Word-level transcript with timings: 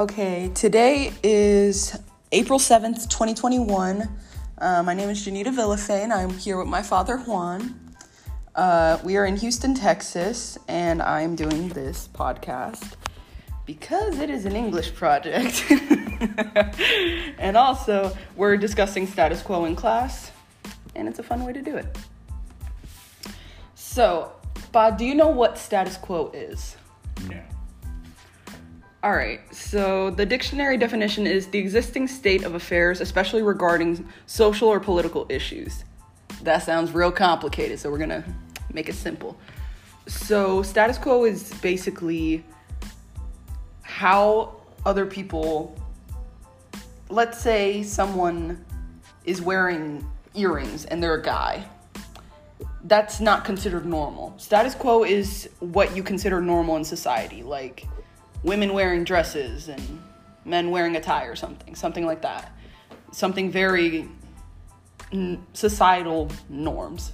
Okay, 0.00 0.50
today 0.54 1.12
is 1.22 1.94
April 2.32 2.58
7th, 2.58 3.06
2021. 3.10 4.08
Uh, 4.56 4.82
my 4.82 4.94
name 4.94 5.10
is 5.10 5.26
Janita 5.26 5.54
Villafane. 5.54 6.10
I'm 6.10 6.30
here 6.30 6.56
with 6.56 6.68
my 6.68 6.80
father, 6.80 7.18
Juan. 7.18 7.94
Uh, 8.54 8.96
we 9.04 9.18
are 9.18 9.26
in 9.26 9.36
Houston, 9.36 9.74
Texas, 9.74 10.56
and 10.68 11.02
I'm 11.02 11.36
doing 11.36 11.68
this 11.68 12.08
podcast 12.14 12.94
because 13.66 14.18
it 14.20 14.30
is 14.30 14.46
an 14.46 14.56
English 14.56 14.94
project. 14.94 15.66
and 17.38 17.58
also, 17.58 18.16
we're 18.36 18.56
discussing 18.56 19.06
status 19.06 19.42
quo 19.42 19.66
in 19.66 19.76
class, 19.76 20.30
and 20.94 21.08
it's 21.08 21.18
a 21.18 21.22
fun 21.22 21.44
way 21.44 21.52
to 21.52 21.60
do 21.60 21.76
it. 21.76 21.98
So, 23.74 24.32
Bob, 24.72 24.96
do 24.96 25.04
you 25.04 25.14
know 25.14 25.28
what 25.28 25.58
status 25.58 25.98
quo 25.98 26.30
is? 26.32 26.76
All 29.02 29.12
right, 29.12 29.40
so 29.50 30.10
the 30.10 30.26
dictionary 30.26 30.76
definition 30.76 31.26
is 31.26 31.46
the 31.46 31.58
existing 31.58 32.06
state 32.06 32.44
of 32.44 32.54
affairs, 32.54 33.00
especially 33.00 33.40
regarding 33.40 34.06
social 34.26 34.68
or 34.68 34.78
political 34.78 35.24
issues. 35.30 35.84
That 36.42 36.62
sounds 36.62 36.92
real 36.92 37.10
complicated, 37.10 37.78
so 37.78 37.90
we're 37.90 37.96
gonna 37.96 38.22
make 38.74 38.90
it 38.90 38.94
simple. 38.94 39.38
So, 40.06 40.62
status 40.62 40.98
quo 40.98 41.24
is 41.24 41.50
basically 41.62 42.44
how 43.80 44.56
other 44.84 45.06
people, 45.06 45.74
let's 47.08 47.38
say 47.38 47.82
someone 47.82 48.62
is 49.24 49.40
wearing 49.40 50.06
earrings 50.34 50.84
and 50.84 51.02
they're 51.02 51.14
a 51.14 51.22
guy, 51.22 51.64
that's 52.84 53.18
not 53.18 53.46
considered 53.46 53.86
normal. 53.86 54.34
Status 54.36 54.74
quo 54.74 55.04
is 55.04 55.48
what 55.60 55.96
you 55.96 56.02
consider 56.02 56.42
normal 56.42 56.76
in 56.76 56.84
society, 56.84 57.42
like 57.42 57.86
women 58.42 58.72
wearing 58.72 59.04
dresses 59.04 59.68
and 59.68 60.02
men 60.44 60.70
wearing 60.70 60.96
a 60.96 61.00
tie 61.00 61.24
or 61.24 61.36
something, 61.36 61.74
something 61.74 62.06
like 62.06 62.22
that. 62.22 62.52
Something 63.12 63.50
very 63.50 64.08
n- 65.12 65.44
societal 65.52 66.30
norms. 66.48 67.12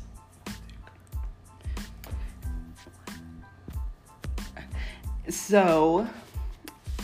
So, 5.28 6.06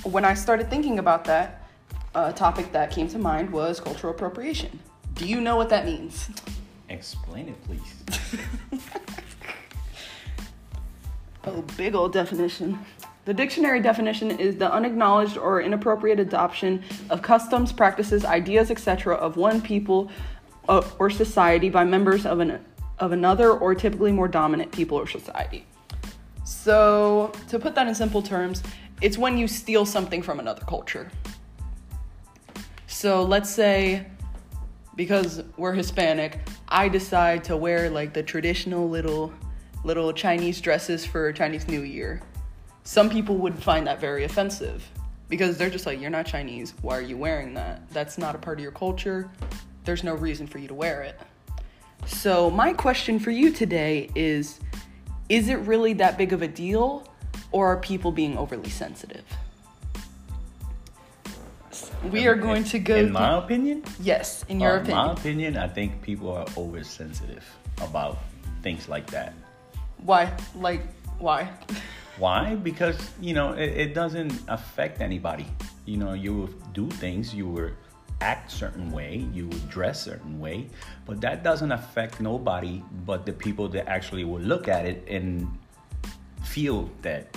when 0.04 0.24
I 0.24 0.34
started 0.34 0.70
thinking 0.70 0.98
about 0.98 1.24
that, 1.24 1.68
a 2.14 2.32
topic 2.32 2.70
that 2.72 2.90
came 2.90 3.08
to 3.08 3.18
mind 3.18 3.50
was 3.50 3.80
cultural 3.80 4.12
appropriation. 4.12 4.78
Do 5.14 5.26
you 5.26 5.40
know 5.40 5.56
what 5.56 5.70
that 5.70 5.86
means? 5.86 6.28
Explain 6.88 7.48
it, 7.48 7.64
please. 7.64 8.80
Oh, 11.44 11.62
big 11.76 11.96
old 11.96 12.12
definition. 12.12 12.78
The 13.24 13.32
dictionary 13.32 13.80
definition 13.80 14.32
is 14.32 14.56
the 14.56 14.72
unacknowledged 14.72 15.36
or 15.36 15.62
inappropriate 15.62 16.18
adoption 16.18 16.82
of 17.08 17.22
customs, 17.22 17.72
practices, 17.72 18.24
ideas, 18.24 18.70
etc. 18.70 19.14
of 19.14 19.36
one 19.36 19.62
people 19.62 20.10
uh, 20.68 20.82
or 20.98 21.08
society 21.08 21.70
by 21.70 21.84
members 21.84 22.26
of 22.26 22.40
an 22.40 22.64
of 22.98 23.12
another 23.12 23.52
or 23.52 23.74
typically 23.74 24.12
more 24.12 24.28
dominant 24.28 24.70
people 24.72 24.98
or 24.98 25.06
society. 25.06 25.64
So, 26.44 27.32
to 27.48 27.58
put 27.58 27.74
that 27.76 27.86
in 27.86 27.94
simple 27.94 28.22
terms, 28.22 28.62
it's 29.00 29.18
when 29.18 29.38
you 29.38 29.48
steal 29.48 29.86
something 29.86 30.22
from 30.22 30.40
another 30.40 30.62
culture. 30.66 31.10
So, 32.86 33.22
let's 33.22 33.50
say 33.50 34.06
because 34.96 35.42
we're 35.56 35.72
Hispanic, 35.72 36.40
I 36.68 36.88
decide 36.88 37.44
to 37.44 37.56
wear 37.56 37.88
like 37.88 38.12
the 38.12 38.22
traditional 38.22 38.88
little 38.88 39.32
little 39.84 40.12
Chinese 40.12 40.60
dresses 40.60 41.04
for 41.06 41.32
Chinese 41.32 41.68
New 41.68 41.82
Year. 41.82 42.20
Some 42.84 43.08
people 43.08 43.36
would 43.38 43.58
find 43.62 43.86
that 43.86 44.00
very 44.00 44.24
offensive 44.24 44.88
because 45.28 45.56
they're 45.56 45.70
just 45.70 45.86
like, 45.86 46.00
you're 46.00 46.10
not 46.10 46.26
Chinese. 46.26 46.74
Why 46.82 46.98
are 46.98 47.02
you 47.02 47.16
wearing 47.16 47.54
that? 47.54 47.88
That's 47.90 48.18
not 48.18 48.34
a 48.34 48.38
part 48.38 48.58
of 48.58 48.62
your 48.62 48.72
culture. 48.72 49.30
There's 49.84 50.04
no 50.04 50.14
reason 50.14 50.46
for 50.46 50.58
you 50.58 50.68
to 50.68 50.74
wear 50.74 51.02
it. 51.02 51.18
So, 52.06 52.50
my 52.50 52.72
question 52.72 53.18
for 53.18 53.30
you 53.30 53.52
today 53.52 54.10
is 54.14 54.58
Is 55.28 55.48
it 55.48 55.56
really 55.60 55.92
that 55.94 56.18
big 56.18 56.32
of 56.32 56.42
a 56.42 56.48
deal, 56.48 57.06
or 57.52 57.68
are 57.68 57.76
people 57.76 58.10
being 58.10 58.36
overly 58.36 58.70
sensitive? 58.70 59.24
We 62.10 62.26
are 62.26 62.34
going 62.34 62.64
to 62.64 62.80
go. 62.80 62.96
In 62.96 63.12
my 63.12 63.38
opinion, 63.38 63.84
yes, 64.00 64.44
in 64.48 64.58
your 64.58 64.72
uh, 64.72 64.82
opinion. 64.82 64.96
my 64.96 65.12
opinion, 65.12 65.56
I 65.56 65.68
think 65.68 66.02
people 66.02 66.32
are 66.32 66.46
oversensitive 66.56 67.44
about 67.80 68.18
things 68.62 68.88
like 68.88 69.08
that. 69.12 69.34
Why? 69.98 70.36
Like, 70.56 70.82
why? 71.18 71.48
Why? 72.18 72.54
Because 72.54 72.96
you 73.20 73.34
know 73.34 73.52
it, 73.52 73.70
it 73.70 73.94
doesn't 73.94 74.32
affect 74.48 75.00
anybody. 75.00 75.46
You 75.84 75.96
know, 75.96 76.12
you 76.12 76.34
will 76.34 76.50
do 76.72 76.88
things, 76.90 77.34
you 77.34 77.48
will 77.48 77.70
act 78.20 78.52
certain 78.52 78.90
way, 78.92 79.26
you 79.32 79.48
will 79.48 79.64
dress 79.68 80.02
certain 80.04 80.38
way, 80.38 80.68
but 81.06 81.20
that 81.20 81.42
doesn't 81.42 81.72
affect 81.72 82.20
nobody 82.20 82.82
but 83.04 83.26
the 83.26 83.32
people 83.32 83.68
that 83.70 83.88
actually 83.88 84.24
will 84.24 84.40
look 84.40 84.68
at 84.68 84.86
it 84.86 85.04
and 85.08 85.48
feel 86.44 86.88
that 87.02 87.36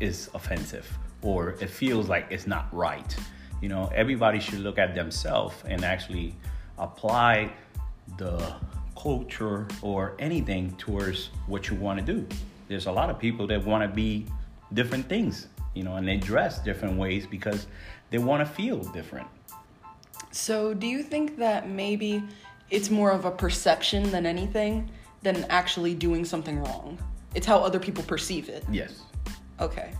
is 0.00 0.30
offensive 0.34 0.86
or 1.22 1.50
it 1.60 1.70
feels 1.70 2.08
like 2.08 2.26
it's 2.30 2.46
not 2.46 2.68
right. 2.72 3.16
You 3.60 3.68
know, 3.68 3.90
everybody 3.94 4.38
should 4.38 4.60
look 4.60 4.78
at 4.78 4.94
themselves 4.94 5.56
and 5.66 5.84
actually 5.84 6.36
apply 6.78 7.52
the 8.18 8.54
culture 8.96 9.66
or 9.82 10.14
anything 10.18 10.76
towards 10.76 11.30
what 11.46 11.70
you 11.70 11.76
want 11.76 11.98
to 11.98 12.04
do. 12.04 12.26
There's 12.68 12.86
a 12.86 12.92
lot 12.92 13.10
of 13.10 13.18
people 13.18 13.46
that 13.48 13.64
want 13.64 13.82
to 13.88 13.94
be 13.94 14.26
different 14.72 15.08
things, 15.08 15.48
you 15.74 15.82
know, 15.82 15.96
and 15.96 16.06
they 16.06 16.16
dress 16.16 16.58
different 16.58 16.98
ways 16.98 17.26
because 17.26 17.66
they 18.10 18.18
want 18.18 18.46
to 18.46 18.52
feel 18.52 18.78
different. 18.78 19.26
So, 20.30 20.74
do 20.74 20.86
you 20.86 21.02
think 21.02 21.36
that 21.38 21.68
maybe 21.68 22.22
it's 22.70 22.90
more 22.90 23.12
of 23.12 23.24
a 23.24 23.30
perception 23.30 24.10
than 24.10 24.26
anything 24.26 24.90
than 25.22 25.44
actually 25.48 25.94
doing 25.94 26.24
something 26.24 26.58
wrong? 26.58 26.98
It's 27.34 27.46
how 27.46 27.58
other 27.58 27.78
people 27.78 28.02
perceive 28.04 28.48
it. 28.48 28.64
Yes. 28.70 29.02
Okay. 29.60 29.92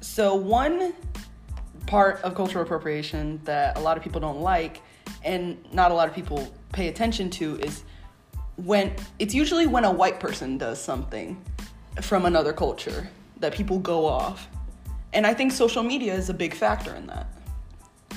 So, 0.00 0.34
one 0.34 0.94
part 1.86 2.20
of 2.22 2.34
cultural 2.34 2.64
appropriation 2.64 3.40
that 3.44 3.76
a 3.76 3.80
lot 3.80 3.96
of 3.96 4.02
people 4.02 4.20
don't 4.20 4.40
like 4.40 4.80
and 5.24 5.62
not 5.72 5.90
a 5.90 5.94
lot 5.94 6.08
of 6.08 6.14
people 6.14 6.52
pay 6.72 6.88
attention 6.88 7.30
to 7.30 7.56
is 7.58 7.84
when 8.56 8.94
it's 9.18 9.34
usually 9.34 9.66
when 9.66 9.84
a 9.84 9.90
white 9.90 10.20
person 10.20 10.58
does 10.58 10.80
something 10.82 11.42
from 12.00 12.24
another 12.24 12.52
culture 12.52 13.08
that 13.38 13.52
people 13.52 13.78
go 13.78 14.06
off. 14.06 14.48
And 15.12 15.26
I 15.26 15.34
think 15.34 15.52
social 15.52 15.82
media 15.82 16.14
is 16.14 16.30
a 16.30 16.34
big 16.34 16.54
factor 16.54 16.94
in 16.94 17.06
that. 17.08 17.26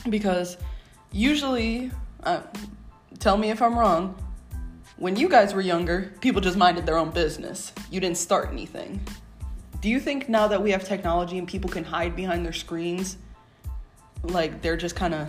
Because 0.10 0.58
usually, 1.12 1.92
uh, 2.24 2.42
tell 3.20 3.38
me 3.38 3.50
if 3.50 3.62
I'm 3.62 3.78
wrong, 3.78 4.16
when 4.98 5.18
you 5.18 5.28
guys 5.28 5.54
were 5.54 5.62
younger, 5.62 6.14
people 6.22 6.40
just 6.40 6.58
minded 6.58 6.86
their 6.86 6.98
own 6.98 7.10
business. 7.10 7.74
You 7.92 8.00
didn't 8.00 8.18
start 8.18 8.50
anything. 8.52 9.02
Do 9.82 9.90
you 9.90 10.00
think 10.00 10.30
now 10.30 10.48
that 10.48 10.64
we 10.64 10.72
have 10.72 10.84
technology 10.84 11.38
and 11.38 11.48
people 11.48 11.70
can 11.70 11.84
hide 11.84 12.16
behind 12.16 12.46
their 12.46 12.54
screens, 12.54 13.18
like 14.24 14.62
they're 14.62 14.78
just 14.78 14.96
kind 14.96 15.14
of 15.14 15.28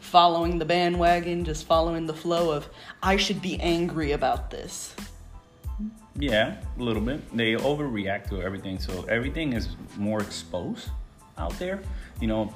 following 0.00 0.58
the 0.58 0.64
bandwagon, 0.64 1.44
just 1.44 1.66
following 1.66 2.06
the 2.06 2.14
flow 2.14 2.50
of, 2.50 2.68
I 3.02 3.16
should 3.16 3.42
be 3.42 3.60
angry 3.60 4.12
about 4.12 4.50
this? 4.50 4.94
Yeah, 6.18 6.56
a 6.78 6.82
little 6.82 7.02
bit. 7.02 7.20
They 7.36 7.54
overreact 7.54 8.28
to 8.30 8.42
everything, 8.42 8.78
so 8.78 9.04
everything 9.08 9.54
is 9.54 9.68
more 9.96 10.20
exposed 10.20 10.90
out 11.38 11.58
there. 11.58 11.80
You 12.20 12.26
know, 12.28 12.52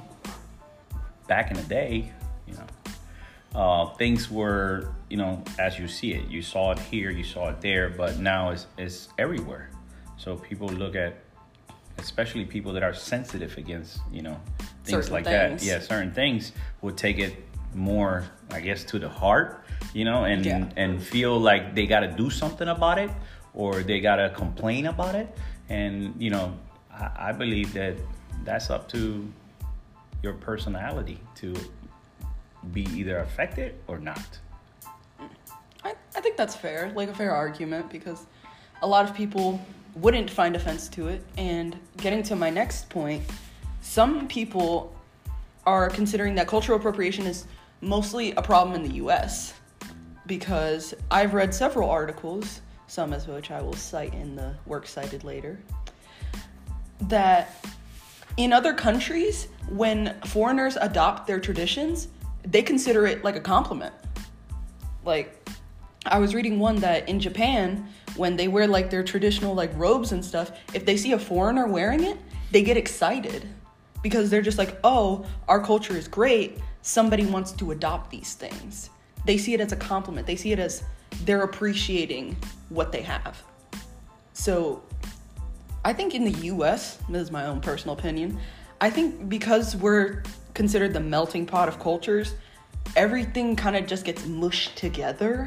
back 1.26 1.50
in 1.50 1.56
the 1.56 1.62
day, 1.62 2.12
you 2.46 2.54
know, 2.54 3.58
uh, 3.58 3.86
things 3.94 4.30
were, 4.30 4.92
you 5.08 5.16
know, 5.16 5.42
as 5.58 5.78
you 5.78 5.88
see 5.88 6.12
it. 6.12 6.28
You 6.28 6.42
saw 6.42 6.72
it 6.72 6.78
here, 6.78 7.10
you 7.10 7.24
saw 7.24 7.48
it 7.48 7.60
there, 7.62 7.88
but 7.88 8.18
now 8.18 8.50
it's, 8.50 8.66
it's 8.76 9.08
everywhere. 9.18 9.70
So 10.18 10.36
people 10.36 10.68
look 10.68 10.94
at, 10.94 11.14
especially 11.98 12.44
people 12.44 12.72
that 12.74 12.82
are 12.82 12.94
sensitive 12.94 13.56
against, 13.56 13.98
you 14.12 14.20
know, 14.22 14.38
things 14.84 15.06
Certain 15.06 15.12
like 15.14 15.24
things. 15.24 15.62
that. 15.62 15.66
Yeah, 15.66 15.80
certain 15.80 16.12
things 16.12 16.52
would 16.82 16.98
take 16.98 17.18
it 17.18 17.34
more, 17.74 18.24
I 18.50 18.60
guess, 18.60 18.84
to 18.84 18.98
the 18.98 19.08
heart, 19.08 19.64
you 19.94 20.04
know, 20.04 20.24
and 20.24 20.44
Yeah. 20.44 20.68
and 20.76 21.02
feel 21.02 21.38
like 21.40 21.74
they 21.74 21.86
got 21.86 22.00
to 22.00 22.08
do 22.08 22.28
something 22.28 22.68
about 22.68 22.98
it 22.98 23.10
or 23.56 23.82
they 23.82 24.00
got 24.00 24.16
to 24.16 24.30
complain 24.30 24.86
about 24.86 25.14
it. 25.14 25.36
And, 25.68 26.14
you 26.18 26.30
know, 26.30 26.56
I, 26.92 27.30
I 27.30 27.32
believe 27.32 27.72
that 27.72 27.96
that's 28.44 28.70
up 28.70 28.88
to 28.90 29.26
your 30.22 30.34
personality 30.34 31.18
to 31.36 31.54
be 32.72 32.82
either 32.94 33.18
affected 33.18 33.74
or 33.88 33.98
not. 33.98 34.38
I, 35.82 35.94
I 36.14 36.20
think 36.20 36.36
that's 36.36 36.54
fair, 36.54 36.92
like 36.94 37.08
a 37.08 37.14
fair 37.14 37.32
argument, 37.32 37.90
because 37.90 38.26
a 38.82 38.86
lot 38.86 39.08
of 39.08 39.16
people 39.16 39.60
wouldn't 39.94 40.30
find 40.30 40.54
offense 40.54 40.88
to 40.90 41.08
it. 41.08 41.24
And 41.36 41.78
getting 41.96 42.22
to 42.24 42.36
my 42.36 42.50
next 42.50 42.88
point, 42.90 43.22
some 43.80 44.28
people 44.28 44.94
are 45.64 45.88
considering 45.88 46.34
that 46.36 46.46
cultural 46.46 46.78
appropriation 46.78 47.26
is 47.26 47.46
mostly 47.80 48.32
a 48.32 48.42
problem 48.42 48.76
in 48.76 48.82
the 48.82 48.96
US 48.96 49.54
because 50.26 50.94
I've 51.10 51.34
read 51.34 51.54
several 51.54 51.88
articles, 51.88 52.60
some 52.86 53.12
as 53.12 53.26
which 53.26 53.50
I 53.50 53.60
will 53.60 53.74
cite 53.74 54.14
in 54.14 54.36
the 54.36 54.54
work 54.66 54.86
cited 54.86 55.24
later, 55.24 55.58
that 57.02 57.64
in 58.36 58.52
other 58.52 58.74
countries, 58.74 59.48
when 59.68 60.16
foreigners 60.26 60.76
adopt 60.80 61.26
their 61.26 61.40
traditions, 61.40 62.08
they 62.44 62.62
consider 62.62 63.06
it 63.06 63.24
like 63.24 63.36
a 63.36 63.40
compliment. 63.40 63.94
Like, 65.04 65.48
I 66.04 66.18
was 66.18 66.34
reading 66.34 66.58
one 66.58 66.76
that 66.76 67.08
in 67.08 67.18
Japan, 67.18 67.88
when 68.16 68.36
they 68.36 68.48
wear 68.48 68.66
like 68.66 68.90
their 68.90 69.02
traditional 69.02 69.54
like 69.54 69.70
robes 69.76 70.12
and 70.12 70.24
stuff, 70.24 70.52
if 70.72 70.84
they 70.84 70.96
see 70.96 71.12
a 71.12 71.18
foreigner 71.18 71.66
wearing 71.66 72.04
it, 72.04 72.18
they 72.52 72.62
get 72.62 72.76
excited 72.76 73.48
because 74.02 74.30
they're 74.30 74.42
just 74.42 74.58
like, 74.58 74.78
oh, 74.84 75.26
our 75.48 75.60
culture 75.60 75.96
is 75.96 76.06
great. 76.06 76.58
Somebody 76.82 77.26
wants 77.26 77.50
to 77.52 77.72
adopt 77.72 78.10
these 78.10 78.34
things. 78.34 78.90
They 79.26 79.36
see 79.36 79.54
it 79.54 79.60
as 79.60 79.72
a 79.72 79.76
compliment, 79.76 80.26
they 80.26 80.36
see 80.36 80.52
it 80.52 80.58
as 80.58 80.82
they're 81.24 81.42
appreciating 81.42 82.36
what 82.68 82.92
they 82.92 83.02
have. 83.02 83.42
So 84.32 84.82
I 85.84 85.92
think 85.92 86.14
in 86.14 86.24
the 86.24 86.38
US, 86.52 86.98
this 87.08 87.22
is 87.22 87.30
my 87.30 87.46
own 87.46 87.60
personal 87.60 87.96
opinion, 87.96 88.38
I 88.80 88.90
think 88.90 89.28
because 89.28 89.76
we're 89.76 90.22
considered 90.54 90.92
the 90.92 91.00
melting 91.00 91.46
pot 91.46 91.68
of 91.68 91.78
cultures, 91.78 92.34
everything 92.94 93.56
kind 93.56 93.76
of 93.76 93.86
just 93.86 94.04
gets 94.04 94.24
mushed 94.26 94.76
together 94.76 95.46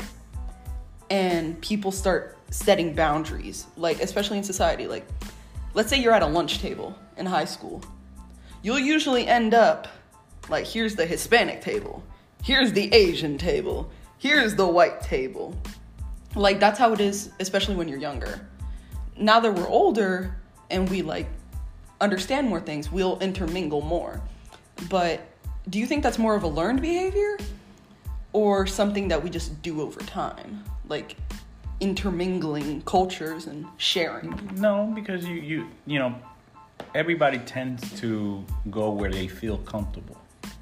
and 1.09 1.59
people 1.61 1.91
start 1.91 2.37
setting 2.51 2.93
boundaries. 2.93 3.67
Like, 3.77 4.01
especially 4.01 4.37
in 4.37 4.43
society, 4.43 4.87
like, 4.87 5.07
let's 5.73 5.89
say 5.89 5.99
you're 5.99 6.13
at 6.13 6.21
a 6.21 6.27
lunch 6.27 6.59
table 6.59 6.95
in 7.17 7.25
high 7.25 7.45
school. 7.45 7.83
You'll 8.61 8.79
usually 8.79 9.27
end 9.27 9.53
up 9.53 9.87
like, 10.49 10.65
here's 10.65 10.95
the 10.95 11.05
Hispanic 11.05 11.61
table, 11.61 12.03
here's 12.43 12.71
the 12.73 12.93
Asian 12.93 13.37
table, 13.37 13.89
here's 14.17 14.55
the 14.55 14.67
white 14.67 15.01
table. 15.01 15.55
Like, 16.35 16.59
that's 16.59 16.77
how 16.77 16.93
it 16.93 16.99
is, 16.99 17.31
especially 17.39 17.75
when 17.75 17.87
you're 17.87 17.99
younger. 17.99 18.47
Now 19.17 19.39
that 19.39 19.53
we're 19.53 19.67
older 19.67 20.35
and 20.69 20.89
we 20.89 21.01
like 21.01 21.27
understand 21.99 22.47
more 22.47 22.61
things, 22.61 22.91
we'll 22.91 23.19
intermingle 23.19 23.81
more. 23.81 24.21
But 24.89 25.21
do 25.69 25.79
you 25.79 25.85
think 25.85 26.03
that's 26.03 26.17
more 26.19 26.35
of 26.35 26.43
a 26.43 26.47
learned 26.47 26.81
behavior 26.81 27.37
or 28.31 28.65
something 28.67 29.07
that 29.09 29.23
we 29.23 29.29
just 29.29 29.61
do 29.61 29.81
over 29.81 29.99
time? 30.01 30.63
Like 30.87 31.17
intermingling 31.79 32.81
cultures 32.83 33.47
and 33.47 33.65
sharing? 33.77 34.49
No, 34.55 34.91
because 34.93 35.25
you 35.25 35.35
you 35.35 35.67
you 35.85 35.99
know 35.99 36.15
everybody 36.95 37.39
tends 37.39 37.99
to 37.99 38.43
go 38.69 38.91
where 38.91 39.11
they 39.11 39.27
feel 39.27 39.57
comfortable. 39.59 40.18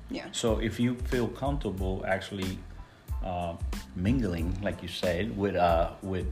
Yeah. 0.10 0.26
So 0.32 0.60
if 0.60 0.80
you 0.80 0.96
feel 0.96 1.28
comfortable 1.28 2.04
actually 2.08 2.58
uh, 3.24 3.56
mingling, 3.96 4.58
like 4.62 4.82
you 4.82 4.88
said, 4.88 5.36
with 5.38 5.56
uh, 5.56 5.92
with 6.02 6.28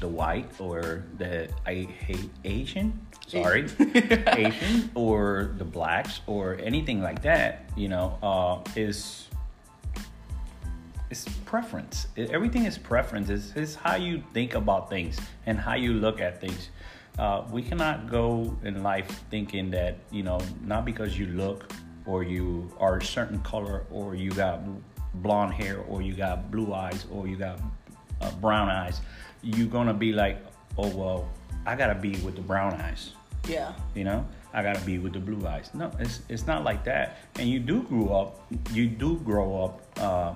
the 0.00 0.08
white 0.08 0.48
or 0.58 1.04
the 1.18 1.48
I 1.66 1.88
hate 2.06 2.30
Asian, 2.44 2.98
sorry, 3.26 3.66
Asian 4.28 4.90
or 4.94 5.54
the 5.58 5.64
blacks 5.64 6.20
or 6.26 6.58
anything 6.62 7.02
like 7.02 7.22
that, 7.22 7.68
you 7.76 7.88
know, 7.88 8.18
uh, 8.22 8.70
is 8.76 9.26
it's 11.10 11.24
preference. 11.44 12.08
It, 12.16 12.30
everything 12.30 12.64
is 12.64 12.78
preference. 12.78 13.30
It's, 13.30 13.52
it's 13.54 13.74
how 13.74 13.96
you 13.96 14.22
think 14.34 14.54
about 14.54 14.90
things 14.90 15.18
and 15.46 15.58
how 15.58 15.74
you 15.74 15.94
look 15.94 16.20
at 16.20 16.40
things. 16.40 16.70
Uh, 17.18 17.44
we 17.50 17.62
cannot 17.62 18.10
go 18.10 18.56
in 18.62 18.82
life 18.82 19.24
thinking 19.30 19.70
that 19.70 19.96
you 20.10 20.22
know 20.22 20.38
not 20.62 20.84
because 20.84 21.18
you 21.18 21.26
look 21.28 21.72
or 22.06 22.22
you 22.22 22.70
are 22.78 22.98
a 22.98 23.04
certain 23.04 23.40
color 23.40 23.84
or 23.90 24.14
you 24.14 24.30
got 24.30 24.60
blonde 25.14 25.52
hair 25.52 25.80
or 25.88 26.02
you 26.02 26.14
got 26.14 26.50
blue 26.50 26.72
eyes 26.72 27.06
or 27.10 27.26
you 27.26 27.36
got 27.36 27.58
uh, 28.20 28.30
brown 28.32 28.68
eyes 28.68 29.00
you're 29.42 29.68
gonna 29.68 29.94
be 29.94 30.12
like 30.12 30.38
oh 30.78 30.88
well 30.88 31.28
i 31.66 31.74
gotta 31.74 31.94
be 31.94 32.16
with 32.18 32.36
the 32.36 32.42
brown 32.42 32.74
eyes. 32.74 33.12
Yeah. 33.48 33.72
you 33.94 34.02
know? 34.02 34.26
I 34.52 34.62
gotta 34.62 34.80
be 34.80 34.98
with 34.98 35.12
the 35.12 35.20
blue 35.20 35.46
eyes. 35.46 35.70
No 35.74 35.90
it's, 36.00 36.20
it's 36.28 36.46
not 36.46 36.64
like 36.64 36.82
that. 36.84 37.18
And 37.38 37.48
you 37.48 37.60
do 37.60 37.82
grow 37.82 38.08
up 38.08 38.52
you 38.72 38.86
do 38.86 39.18
grow 39.18 39.64
up 39.64 39.82
uh, 40.00 40.34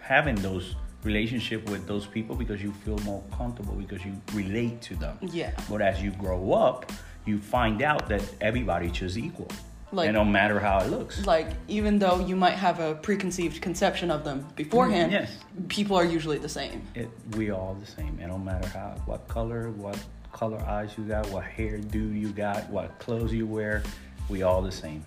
having 0.00 0.36
those 0.36 0.76
relationship 1.02 1.68
with 1.68 1.86
those 1.86 2.06
people 2.06 2.34
because 2.34 2.62
you 2.62 2.72
feel 2.84 2.98
more 2.98 3.22
comfortable 3.36 3.74
because 3.74 4.04
you 4.04 4.20
relate 4.32 4.80
to 4.82 4.96
them. 4.96 5.18
Yeah. 5.20 5.52
but 5.68 5.82
as 5.82 6.02
you 6.02 6.12
grow 6.12 6.52
up 6.52 6.90
you 7.26 7.38
find 7.38 7.82
out 7.82 8.08
that 8.08 8.22
everybody's 8.40 8.92
just 8.92 9.16
equal 9.16 9.48
Like- 9.92 10.08
and 10.08 10.14
no 10.16 10.24
matter 10.24 10.58
how 10.58 10.78
it 10.80 10.90
looks 10.90 11.24
Like, 11.26 11.48
even 11.68 11.98
though 12.00 12.18
you 12.18 12.34
might 12.36 12.54
have 12.54 12.80
a 12.80 12.94
preconceived 12.96 13.62
conception 13.62 14.10
of 14.10 14.24
them 14.24 14.46
beforehand, 14.56 15.10
Mm, 15.12 15.20
yes. 15.20 15.36
people 15.68 15.96
are 15.96 16.04
usually 16.04 16.38
the 16.38 16.48
same. 16.48 16.82
it, 16.94 17.08
we 17.36 17.50
all 17.50 17.74
the 17.80 17.86
same 17.86 18.18
It 18.20 18.26
don't 18.26 18.44
matter 18.44 18.66
how 18.68 18.96
what 19.06 19.26
color 19.28 19.70
what 19.70 19.98
color 20.32 20.58
eyes 20.66 20.90
you 20.98 21.04
got 21.04 21.26
what 21.30 21.44
hair 21.44 21.78
do 21.78 21.98
you 22.12 22.28
got 22.30 22.68
what 22.68 22.98
clothes 22.98 23.32
you 23.32 23.46
wear 23.46 23.82
we 24.28 24.42
all 24.42 24.60
the 24.60 24.72
same 24.72 25.02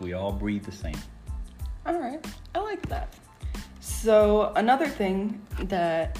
we 0.00 0.12
all 0.12 0.32
breathe 0.32 0.64
the 0.64 0.72
same 0.72 0.98
All 1.86 1.98
right, 1.98 2.24
I 2.54 2.58
like 2.58 2.86
that. 2.88 3.14
So, 3.80 4.52
another 4.56 4.88
thing 4.88 5.40
that 5.64 6.18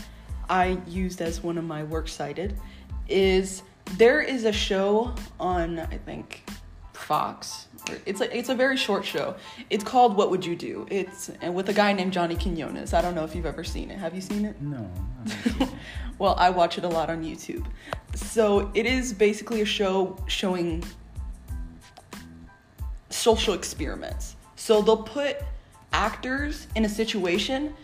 I 0.48 0.78
used 0.86 1.20
as 1.22 1.42
one 1.42 1.56
of 1.58 1.64
my 1.64 1.82
works 1.84 2.12
cited 2.12 2.58
is 3.08 3.62
there 3.96 4.20
is 4.20 4.44
a 4.44 4.52
show 4.52 5.14
on, 5.40 5.78
I 5.80 5.96
think, 5.98 6.44
Fox. 7.04 7.68
It's 8.06 8.22
a, 8.22 8.36
it's 8.36 8.48
a 8.48 8.54
very 8.54 8.78
short 8.78 9.04
show. 9.04 9.36
It's 9.68 9.84
called 9.84 10.16
What 10.16 10.30
Would 10.30 10.44
You 10.44 10.56
Do? 10.56 10.86
It's 10.90 11.30
and 11.42 11.54
with 11.54 11.68
a 11.68 11.72
guy 11.74 11.92
named 11.92 12.14
Johnny 12.14 12.34
Quinones. 12.34 12.94
I 12.94 13.02
don't 13.02 13.14
know 13.14 13.24
if 13.24 13.34
you've 13.34 13.44
ever 13.44 13.62
seen 13.62 13.90
it. 13.90 13.98
Have 13.98 14.14
you 14.14 14.22
seen 14.22 14.46
it? 14.46 14.60
no 14.62 14.78
I 14.78 15.28
haven't 15.28 15.52
seen 15.58 15.62
it. 15.62 15.74
well, 16.18 16.34
I 16.38 16.48
watch 16.48 16.78
it 16.78 16.84
a 16.84 16.88
lot 16.88 17.10
on 17.10 17.22
YouTube. 17.22 17.66
So 18.14 18.70
it 18.72 18.86
is 18.86 19.12
basically 19.12 19.60
a 19.60 19.66
show 19.66 20.16
showing 20.26 20.82
social 23.10 23.52
experiments. 23.52 24.36
So 24.56 24.80
they'll 24.80 24.96
put 24.96 25.36
actors 25.92 26.68
in 26.74 26.86
a 26.86 26.88
situation 26.88 27.74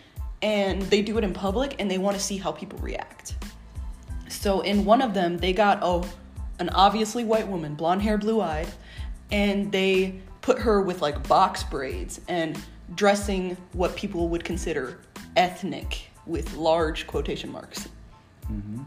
and 0.40 0.80
they 0.82 1.02
do 1.02 1.18
it 1.18 1.24
in 1.24 1.34
public 1.34 1.76
and 1.78 1.90
they 1.90 1.98
want 1.98 2.16
to 2.16 2.22
see 2.22 2.38
how 2.38 2.52
people 2.52 2.78
react. 2.78 3.34
So 4.28 4.62
in 4.62 4.86
one 4.86 5.02
of 5.02 5.12
them, 5.12 5.36
they 5.36 5.52
got 5.52 5.80
oh, 5.82 6.08
an 6.58 6.70
obviously 6.70 7.24
white 7.24 7.46
woman, 7.46 7.74
blonde 7.74 8.00
hair, 8.00 8.16
blue 8.16 8.40
eyed, 8.40 8.68
and 9.32 9.70
they 9.70 10.20
put 10.40 10.58
her 10.58 10.80
with 10.80 11.02
like 11.02 11.26
box 11.28 11.62
braids 11.62 12.20
and 12.28 12.58
dressing 12.94 13.56
what 13.72 13.94
people 13.96 14.28
would 14.28 14.44
consider 14.44 14.98
ethnic 15.36 16.10
with 16.26 16.54
large 16.54 17.06
quotation 17.06 17.50
marks. 17.50 17.88
Mm-hmm. 18.50 18.82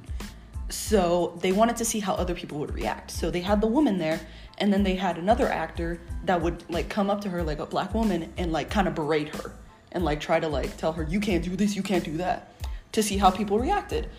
So 0.70 1.38
they 1.42 1.52
wanted 1.52 1.78
to 1.78 1.86
see 1.86 2.00
how 2.00 2.14
other 2.16 2.34
people 2.34 2.58
would 2.60 2.74
react. 2.74 3.12
So 3.12 3.30
they 3.30 3.42
had 3.42 3.62
the 3.62 3.68
woman 3.68 3.98
there, 3.98 4.20
and 4.58 4.74
then 4.74 4.84
they 4.84 4.96
had 4.96 5.18
another 5.18 5.48
actor 5.48 6.00
that 6.26 6.42
would 6.42 6.64
like 6.70 6.90
come 6.90 7.10
up 7.10 7.22
to 7.22 7.30
her 7.30 7.44
like 7.44 7.60
a 7.60 7.66
black 7.66 7.94
woman 7.94 8.34
and 8.38 8.52
like 8.52 8.70
kind 8.70 8.88
of 8.88 8.96
berate 8.96 9.36
her 9.36 9.54
and 9.92 10.04
like 10.04 10.20
try 10.20 10.40
to 10.40 10.48
like 10.48 10.76
tell 10.78 10.92
her 10.94 11.04
you 11.04 11.20
can't 11.20 11.44
do 11.44 11.56
this, 11.56 11.76
you 11.76 11.84
can't 11.84 12.04
do 12.04 12.18
that, 12.18 12.52
to 12.92 13.04
see 13.04 13.18
how 13.18 13.30
people 13.30 13.60
reacted. 13.60 14.10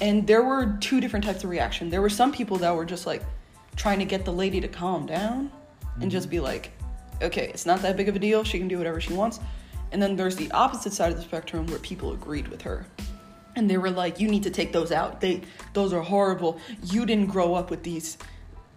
And 0.00 0.26
there 0.26 0.42
were 0.42 0.76
two 0.80 1.00
different 1.00 1.24
types 1.24 1.44
of 1.44 1.50
reaction. 1.50 1.90
There 1.90 2.02
were 2.02 2.10
some 2.10 2.32
people 2.32 2.58
that 2.58 2.74
were 2.74 2.84
just 2.84 3.06
like 3.06 3.22
trying 3.76 3.98
to 3.98 4.04
get 4.04 4.24
the 4.24 4.32
lady 4.32 4.60
to 4.60 4.68
calm 4.68 5.06
down 5.06 5.50
and 6.00 6.10
just 6.10 6.30
be 6.30 6.40
like, 6.40 6.72
okay, 7.22 7.48
it's 7.48 7.66
not 7.66 7.82
that 7.82 7.96
big 7.96 8.08
of 8.08 8.16
a 8.16 8.18
deal. 8.18 8.44
She 8.44 8.58
can 8.58 8.68
do 8.68 8.78
whatever 8.78 9.00
she 9.00 9.12
wants. 9.12 9.40
And 9.92 10.00
then 10.00 10.16
there's 10.16 10.36
the 10.36 10.50
opposite 10.52 10.92
side 10.92 11.12
of 11.12 11.18
the 11.18 11.22
spectrum 11.22 11.66
where 11.66 11.78
people 11.78 12.12
agreed 12.12 12.48
with 12.48 12.62
her. 12.62 12.86
And 13.54 13.68
they 13.68 13.76
were 13.76 13.90
like 13.90 14.18
you 14.18 14.28
need 14.28 14.42
to 14.44 14.50
take 14.50 14.72
those 14.72 14.90
out. 14.90 15.20
They 15.20 15.42
those 15.74 15.92
are 15.92 16.00
horrible. 16.00 16.58
You 16.84 17.04
didn't 17.04 17.26
grow 17.26 17.54
up 17.54 17.70
with 17.70 17.82
these 17.82 18.16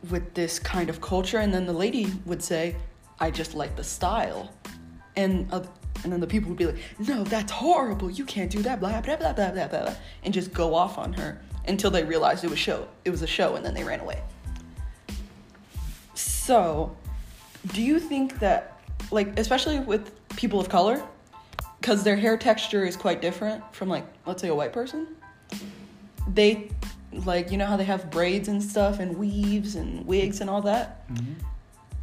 with 0.10 0.34
this 0.34 0.60
kind 0.60 0.90
of 0.90 1.00
culture. 1.00 1.40
And 1.40 1.54
then 1.54 1.66
the 1.66 1.74
lady 1.74 2.12
would 2.26 2.44
say 2.44 2.76
i 3.20 3.32
just 3.32 3.56
like 3.56 3.78
the 3.78 3.84
style. 3.84 4.54
And 5.16 5.48
uh, 5.54 5.64
and 6.04 6.12
then 6.12 6.20
the 6.20 6.28
people 6.28 6.50
would 6.50 6.58
be 6.58 6.66
like 6.66 6.78
no 7.00 7.24
that's 7.24 7.54
horrible. 7.54 8.12
You 8.12 8.26
can't 8.26 8.52
do 8.52 8.62
that 8.64 8.82
blah 8.82 9.00
blah 9.00 9.16
blah 9.16 9.32
blah 9.32 9.52
blah 9.52 9.68
blah 9.68 9.96
and 10.24 10.34
just 10.34 10.54
go 10.54 10.76
off 10.76 10.98
on 10.98 11.14
her 11.14 11.42
until 11.70 11.90
they 11.90 12.04
realized 12.04 12.44
it 12.44 12.50
was 12.50 12.60
show 12.60 12.90
it 13.06 13.10
was 13.10 13.22
a 13.22 13.28
show 13.28 13.56
and 13.56 13.66
then 13.66 13.74
they 13.74 13.86
ran 13.86 14.02
away. 14.02 14.22
So 16.16 16.98
do 17.74 17.82
you 17.82 18.00
think 18.00 18.40
that 18.40 18.82
like 19.12 19.38
especially 19.40 19.80
with 19.80 20.12
people 20.36 20.60
of 20.60 20.70
color 20.70 21.04
because 21.80 22.04
their 22.04 22.16
hair 22.16 22.38
texture 22.38 22.86
is 22.86 22.96
quite 22.96 23.22
different 23.22 23.64
from 23.74 23.90
like 23.90 24.06
let's 24.26 24.42
say 24.42 24.48
a 24.48 24.56
white 24.56 24.74
person 24.74 25.08
they 26.34 26.70
like 27.12 27.52
you 27.52 27.58
know 27.58 27.66
how 27.66 27.78
they 27.78 27.84
have 27.84 28.10
braids 28.10 28.48
and 28.48 28.62
stuff 28.62 29.00
and 29.00 29.16
weaves 29.18 29.76
and 29.76 30.06
wigs 30.06 30.42
and 30.42 30.50
all 30.50 30.62
that 30.62 31.08
mm-hmm. 31.14 31.34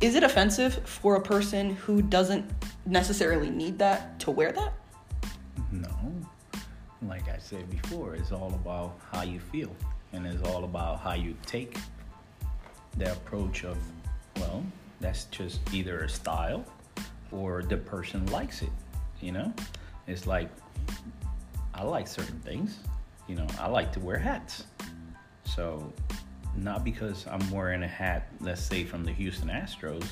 is 0.00 0.14
it 0.14 0.23
offensive 0.23 0.75
for 0.88 1.16
a 1.16 1.21
person 1.21 1.75
who 1.76 2.00
doesn't 2.02 2.49
necessarily 2.87 3.50
need 3.50 3.78
that 3.78 4.19
to 4.19 4.31
wear 4.31 4.52
that 4.52 4.73
No. 5.73 5.88
Like 7.09 7.28
I 7.28 7.38
said 7.38 7.69
before, 7.71 8.14
it's 8.14 8.31
all 8.31 8.52
about 8.54 8.99
how 9.11 9.23
you 9.23 9.40
feel. 9.40 9.75
And 10.12 10.26
it's 10.26 10.42
all 10.49 10.64
about 10.64 11.00
how 11.00 11.14
you 11.14 11.35
take 11.47 11.76
the 12.97 13.11
approach 13.12 13.64
of, 13.64 13.76
well, 14.37 14.62
that's 15.02 15.25
just 15.26 15.61
either 15.75 16.04
a 16.04 16.09
style 16.09 16.64
or 17.30 17.62
the 17.62 17.76
person 17.76 18.25
likes 18.26 18.62
it. 18.62 18.71
You 19.21 19.32
know? 19.32 19.52
It's 20.06 20.26
like, 20.26 20.49
I 21.75 21.85
like 21.85 22.06
certain 22.06 22.38
things. 22.40 22.78
You 23.28 23.37
know, 23.37 23.47
I 23.59 23.68
like 23.68 23.92
to 23.92 24.00
wear 24.00 24.18
hats. 24.18 24.64
So, 25.44 25.92
not 26.56 26.85
because 26.85 27.26
I'm 27.26 27.50
wearing 27.50 27.82
a 27.82 27.88
hat, 27.88 28.28
let's 28.40 28.62
say 28.62 28.85
from 28.85 29.04
the 29.04 29.12
Houston 29.12 29.49
Astros, 29.49 30.04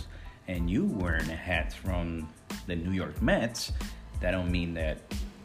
and 0.49 0.71
you 0.71 0.87
wearing 0.87 1.29
a 1.31 1.37
hat 1.37 1.73
from 1.73 2.29
the 2.67 2.77
New 2.77 2.93
York 2.93 3.21
Mets, 3.21 3.73
that 4.21 4.33
don't 4.33 4.51
mean 4.51 4.75
that 4.75 4.99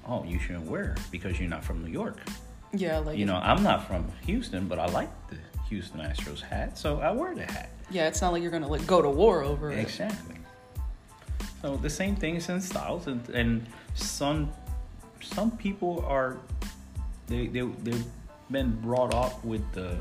oh 0.07 0.23
you 0.23 0.39
shouldn't 0.39 0.65
wear 0.65 0.95
because 1.11 1.39
you're 1.39 1.49
not 1.49 1.63
from 1.63 1.83
New 1.83 1.91
York. 1.91 2.17
Yeah, 2.73 2.99
like 2.99 3.17
You 3.17 3.25
know, 3.25 3.35
I'm 3.35 3.63
not 3.63 3.87
from 3.87 4.11
Houston, 4.25 4.67
but 4.67 4.79
I 4.79 4.87
like 4.87 5.09
the 5.29 5.37
Houston 5.69 5.99
Astros 5.99 6.41
hat, 6.41 6.77
so 6.77 6.99
I 6.99 7.11
wear 7.11 7.33
the 7.35 7.45
hat. 7.45 7.69
yeah, 7.89 8.07
it's 8.07 8.21
not 8.21 8.31
like 8.33 8.41
you're 8.41 8.51
gonna 8.51 8.67
like 8.67 8.85
go 8.87 9.01
to 9.01 9.09
war 9.09 9.43
over 9.43 9.71
it. 9.71 9.79
Exactly. 9.79 10.35
So 11.61 11.75
the 11.77 11.89
same 11.89 12.15
things 12.15 12.47
in 12.49 12.61
styles, 12.61 13.07
and, 13.07 13.27
and 13.29 13.65
some 13.95 14.51
some 15.21 15.51
people 15.51 16.03
are 16.07 16.37
they 17.27 17.47
they 17.47 17.61
they've 17.61 18.05
been 18.51 18.71
brought 18.81 19.13
up 19.13 19.43
with 19.43 19.63
the 19.73 19.97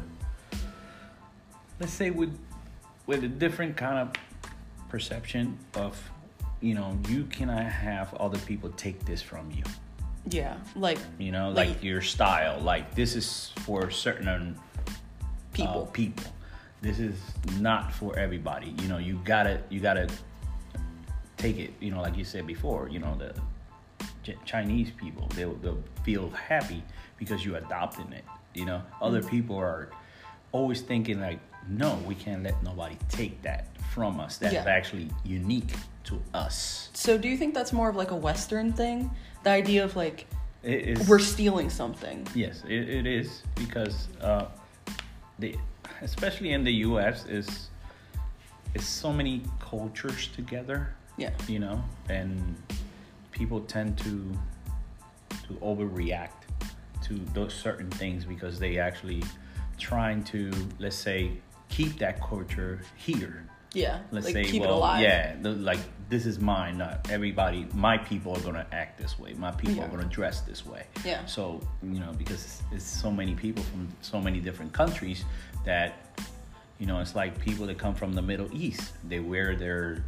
let's 1.81 1.93
say 1.93 2.11
with 2.11 2.37
with 3.07 3.25
a 3.25 3.29
different 3.29 3.77
kind 3.77 3.99
of 3.99 4.13
perception 4.89 5.59
of 5.75 5.99
you 6.61 6.75
know 6.75 6.99
you 7.09 7.25
cannot 7.25 7.65
have 7.65 8.13
other 8.15 8.39
people 8.41 8.71
take 8.71 9.05
this 9.05 9.23
from 9.23 9.51
you. 9.51 9.63
Yeah, 10.31 10.57
like 10.75 10.99
You 11.19 11.33
know, 11.33 11.51
like, 11.51 11.69
Like- 11.69 11.85
your 11.85 12.01
style, 12.01 12.59
like 12.61 12.95
this 12.95 13.15
is 13.15 13.53
for 13.59 13.91
certain 13.91 14.59
people. 15.55 15.83
uh, 15.89 15.93
people. 15.93 16.25
This 16.83 16.99
is 16.99 17.17
not 17.59 17.93
for 17.93 18.19
everybody. 18.19 18.75
You 18.83 18.89
know, 18.89 18.99
you 18.99 19.19
gotta 19.25 19.61
you 19.71 19.81
gotta 19.81 20.09
take 21.37 21.59
it. 21.59 21.73
You 21.81 21.91
know, 21.91 22.01
like 22.03 22.17
you 22.17 22.25
said 22.25 22.47
before. 22.47 22.89
You 22.89 22.99
know, 23.01 23.17
the 23.17 23.35
Ch- 24.23 24.37
Chinese 24.45 24.91
people 24.91 25.29
they'll, 25.35 25.55
they'll 25.57 25.83
feel 26.05 26.31
happy 26.31 26.83
because 27.19 27.45
you 27.45 27.57
adopting 27.57 28.13
it. 28.13 28.25
You 28.55 28.67
know, 28.67 28.83
other 29.01 29.21
Mm-hmm. 29.21 29.29
people 29.31 29.57
are 29.57 29.91
always 30.53 30.81
thinking 30.83 31.21
like, 31.21 31.41
no, 31.69 31.97
we 32.07 32.15
can't 32.15 32.43
let 32.43 32.63
nobody 32.63 32.97
take 33.09 33.41
that 33.43 33.67
from 33.93 34.21
us. 34.21 34.37
That's 34.39 34.55
Yeah. 34.55 34.65
actually 34.67 35.09
unique 35.25 35.73
to 36.05 36.21
us. 36.35 36.91
so 36.93 37.17
do 37.17 37.29
you 37.29 37.37
think 37.39 37.55
that's 37.55 37.73
more 37.73 37.89
of 37.89 37.97
like 37.97 38.11
a 38.11 38.17
Western 38.17 38.73
thing? 38.75 39.11
The 39.43 39.51
idea 39.51 39.83
of 39.85 39.97
like 39.97 40.27
It 40.63 40.99
is. 40.99 41.09
we're 41.09 41.19
stealing 41.19 41.71
something. 41.71 42.27
Yes, 42.35 42.63
it, 42.69 42.89
it 42.89 43.07
is 43.07 43.43
because 43.57 44.09
uh, 44.21 44.47
the 45.39 45.57
especially 46.03 46.53
in 46.53 46.65
the 46.65 46.73
U.S. 46.89 47.27
is 47.27 47.71
is 48.75 48.87
so 48.87 49.13
many 49.13 49.43
cultures 49.61 50.29
together. 50.29 50.95
Yeah. 51.17 51.31
You 51.49 51.61
know, 51.61 51.85
and 52.09 52.57
people 53.31 53.61
tend 53.61 53.99
to 53.99 54.33
to 55.47 55.55
overreact 55.55 56.31
to 57.05 57.15
those 57.35 57.53
certain 57.55 57.91
things 57.91 58.25
because 58.25 58.59
they 58.59 58.79
actually 58.79 59.23
trying 59.79 60.25
to 60.25 60.51
let's 60.79 60.97
say 60.97 61.33
keep 61.69 61.99
that 61.99 62.21
culture 62.23 62.81
here 62.97 63.47
Yeah. 63.75 64.01
let's 64.11 64.27
like 64.27 64.47
say 64.47 64.59
well 64.61 65.01
yeah 65.01 65.37
the, 65.43 65.51
like 65.51 65.81
this 66.09 66.27
is 66.27 66.39
mine 66.39 66.79
not 66.79 67.11
everybody 67.11 67.67
my 67.75 67.97
people 67.99 68.33
are 68.37 68.53
to 68.53 68.67
act 68.73 68.99
this 68.99 69.19
way 69.19 69.33
my 69.35 69.51
people 69.51 69.77
Yeah. 69.77 69.91
are 69.93 69.99
to 70.03 70.05
dress 70.09 70.41
this 70.43 70.65
way 70.65 70.87
Yeah. 71.05 71.25
so 71.27 71.61
you 71.83 72.01
know 72.01 72.13
because 72.17 72.63
it's 72.73 72.85
so 72.85 73.11
many 73.11 73.35
people 73.35 73.63
from 73.65 73.89
so 74.01 74.21
many 74.21 74.39
different 74.41 74.73
countries 74.73 75.25
that 75.65 76.19
you 76.79 76.87
know 76.87 77.01
it's 77.01 77.15
like 77.15 77.39
people 77.39 77.67
that 77.67 77.79
come 77.79 77.95
from 77.95 78.13
the 78.13 78.23
middle 78.23 78.49
east 78.53 78.93
they 79.09 79.21
wear 79.21 79.57
their 79.57 80.05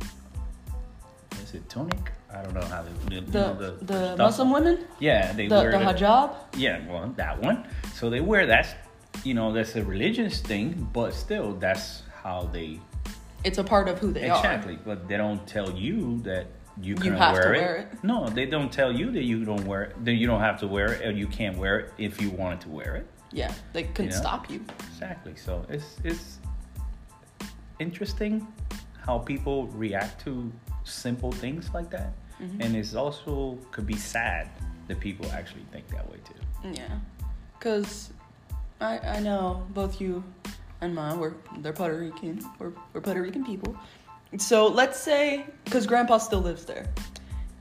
is 1.42 1.54
it 1.54 1.68
tunic 1.68 2.12
i 2.32 2.42
don't 2.42 2.54
know 2.54 2.64
how 2.66 2.82
they 2.82 3.20
The 3.20 3.20
know, 3.32 3.54
the, 3.54 3.85
stuff. 3.85 4.18
Muslim 4.18 4.52
women, 4.52 4.85
yeah 5.00 5.32
they 5.32 5.49
the 5.49 5.54
wear 5.54 5.70
the 5.73 5.78
the- 5.78 5.85
hijab. 5.85 6.30
yeah, 6.56 6.87
well, 6.88 7.12
that 7.16 7.40
one. 7.42 7.66
So 7.94 8.11
they 8.11 8.20
wear 8.20 8.46
that's 8.46 8.70
you 9.25 9.32
know 9.35 9.52
that's 9.52 9.75
a 9.76 9.85
religious 9.85 10.40
thing, 10.40 10.88
but 10.92 11.14
still 11.14 11.54
that's 11.54 12.02
how 12.23 12.50
they 12.52 12.80
It's 13.45 13.59
a 13.59 13.64
part 13.64 13.88
of 13.88 13.99
who 13.99 14.12
they 14.12 14.28
are. 14.28 14.37
exactly. 14.37 14.78
But 14.85 15.09
they 15.09 15.16
don't 15.16 15.47
tell 15.47 15.71
you 15.71 16.21
that 16.23 16.47
you 16.81 16.95
can 16.95 17.14
have 17.14 17.33
wear, 17.35 17.43
to 17.43 17.49
it. 17.49 17.61
wear 17.61 17.76
it. 17.76 18.05
No, 18.05 18.28
they 18.28 18.47
don't 18.47 18.73
tell 18.73 18.93
you 18.93 19.11
that 19.12 19.23
you 19.25 19.45
don't 19.45 19.64
wear 19.66 19.85
it. 19.85 20.05
That 20.05 20.12
you 20.14 20.26
don't 20.26 20.40
have 20.40 20.59
to 20.61 20.66
wear 20.66 20.93
it, 20.95 21.07
or 21.07 21.11
you 21.12 21.26
can't 21.26 21.57
wear 21.57 21.78
it 21.81 21.93
if 21.99 22.21
you 22.21 22.31
wanted 22.31 22.61
to 22.62 22.69
wear 22.69 22.97
it. 22.97 23.07
Yeah, 23.33 23.52
they 23.73 23.85
couldn't 23.85 24.11
You 24.12 24.16
know? 24.16 24.21
stop 24.23 24.50
you. 24.50 24.64
Exactly. 24.93 25.35
So 25.37 25.64
it's 25.69 25.97
it's 26.05 26.38
interesting 27.78 28.47
how 29.05 29.19
people 29.19 29.66
react 29.69 30.23
to 30.25 30.52
simple 30.85 31.33
things 31.33 31.71
like 31.75 31.90
that, 31.90 32.12
Mm-hmm. 32.40 32.61
and 32.61 32.76
it's 32.76 32.95
also 32.95 33.59
could 33.71 33.87
be 33.87 33.97
sad 33.97 34.50
that 34.88 35.00
people 35.00 35.25
actually 35.33 35.64
think 35.73 35.88
that 35.88 36.07
way 36.11 36.19
too. 36.28 36.71
Yeah, 36.78 36.99
cause 37.61 38.12
I 38.78 38.99
I 38.99 39.21
know 39.21 39.64
both 39.73 40.02
you 40.02 40.23
and 40.80 40.95
mine 40.95 41.18
we're 41.18 41.35
they're 41.59 41.73
Puerto 41.73 41.99
Rican. 41.99 42.45
We're 42.59 42.73
we're 42.92 43.00
Puerto 43.00 43.23
Rican 43.23 43.45
people. 43.45 43.76
So 44.38 44.66
let's 44.66 45.00
say, 45.00 45.47
cause 45.71 45.87
Grandpa 45.87 46.18
still 46.18 46.40
lives 46.40 46.64
there. 46.64 46.87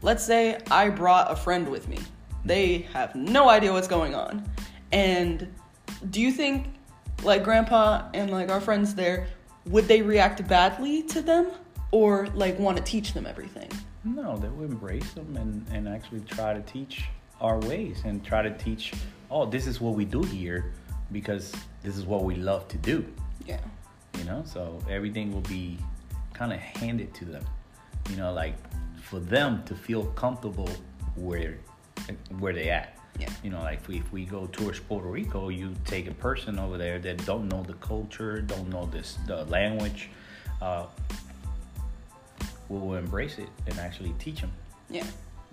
Let's 0.01 0.23
say 0.23 0.59
I 0.71 0.89
brought 0.89 1.31
a 1.31 1.35
friend 1.35 1.67
with 1.69 1.87
me. 1.87 1.99
They 2.43 2.79
have 2.93 3.15
no 3.15 3.49
idea 3.49 3.71
what's 3.71 3.87
going 3.87 4.13
on, 4.15 4.47
and 4.91 5.47
do 6.09 6.21
you 6.21 6.31
think 6.31 6.67
like 7.23 7.43
Grandpa 7.43 8.09
and 8.13 8.29
like 8.31 8.49
our 8.49 8.61
friends 8.61 8.93
there 8.93 9.27
would 9.67 9.87
they 9.87 10.01
react 10.01 10.47
badly 10.47 11.01
to 11.03 11.21
them 11.21 11.51
or 11.91 12.27
like 12.35 12.57
want 12.59 12.77
to 12.77 12.83
teach 12.83 13.13
them 13.13 13.25
everything? 13.25 13.69
No, 14.03 14.37
they 14.37 14.47
would 14.47 14.69
embrace 14.69 15.13
them 15.13 15.35
and, 15.37 15.65
and 15.71 15.87
actually 15.87 16.21
try 16.21 16.53
to 16.53 16.61
teach 16.61 17.05
our 17.41 17.59
ways 17.61 18.01
and 18.05 18.23
try 18.23 18.41
to 18.41 18.51
teach, 18.51 18.93
oh, 19.31 19.45
this 19.45 19.65
is 19.65 19.81
what 19.81 19.95
we 19.95 20.05
do 20.05 20.21
here 20.23 20.73
because 21.11 21.53
this 21.83 21.97
is 21.97 22.05
what 22.05 22.23
we 22.23 22.35
love 22.35 22.67
to 22.69 22.77
do. 22.77 23.05
Yeah. 23.45 23.59
You 24.17 24.23
know, 24.23 24.43
so 24.45 24.81
everything 24.89 25.31
will 25.31 25.41
be 25.41 25.77
kind 26.33 26.53
of 26.53 26.59
handed 26.59 27.13
to 27.15 27.25
them. 27.25 27.45
You 28.09 28.17
know, 28.17 28.33
like 28.33 28.55
for 29.01 29.19
them 29.19 29.63
to 29.65 29.75
feel 29.75 30.05
comfortable 30.07 30.69
where 31.15 31.57
where 32.39 32.53
they 32.53 32.69
at. 32.69 32.97
Yeah. 33.19 33.29
You 33.43 33.49
know, 33.49 33.61
like 33.61 33.79
if 33.79 33.87
we, 33.87 33.97
if 33.97 34.11
we 34.11 34.25
go 34.25 34.47
towards 34.47 34.79
Puerto 34.79 35.07
Rico, 35.07 35.49
you 35.49 35.73
take 35.85 36.07
a 36.07 36.13
person 36.13 36.59
over 36.59 36.77
there 36.77 36.99
that 36.99 37.25
don't 37.25 37.47
know 37.47 37.63
the 37.63 37.75
culture, 37.75 38.41
don't 38.41 38.69
know 38.69 38.85
this 38.87 39.17
the 39.25 39.45
language, 39.45 40.09
uh, 40.61 40.85
we 42.67 42.77
will 42.77 42.95
embrace 42.95 43.37
it 43.37 43.49
and 43.67 43.77
actually 43.79 44.13
teach 44.19 44.41
them. 44.41 44.51
Yeah. 44.89 45.05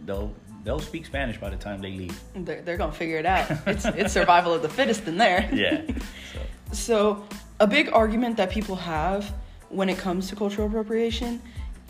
They'll 0.05 0.33
they'll 0.65 0.81
speak 0.81 1.07
Spanish 1.07 1.39
by 1.39 1.51
the 1.51 1.57
time 1.57 1.81
they 1.81 1.93
leave. 1.93 2.19
They're, 2.35 2.63
they're 2.63 2.77
gonna 2.77 2.93
figure 2.93 3.19
it 3.19 3.27
out. 3.27 3.51
It's 3.67 3.85
it's 3.85 4.13
survival 4.13 4.55
of 4.55 4.63
the 4.63 4.69
fittest 4.69 5.07
in 5.07 5.17
there. 5.17 5.49
Yeah. 5.53 5.83
So 6.33 6.41
So, 6.73 7.23
a 7.61 7.67
big 7.67 7.93
argument 7.93 8.39
that 8.39 8.51
people 8.51 8.77
have 8.77 9.31
when 9.69 9.91
it 9.91 9.99
comes 9.99 10.29
to 10.29 10.37
cultural 10.37 10.67
appropriation 10.69 11.41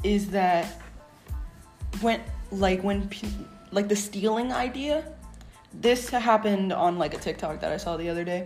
is 0.03 0.29
that 0.31 0.81
when, 2.01 2.21
like, 2.51 2.83
when, 2.83 3.09
like, 3.71 3.89
the 3.89 3.95
stealing 3.95 4.53
idea, 4.53 5.05
this 5.73 6.11
happened 6.11 6.73
on, 6.73 6.99
like, 6.99 7.15
a 7.15 7.19
TikTok 7.19 7.61
that 7.61 7.73
I 7.73 7.77
saw 7.77 7.97
the 7.97 8.09
other 8.09 8.25
day. 8.25 8.45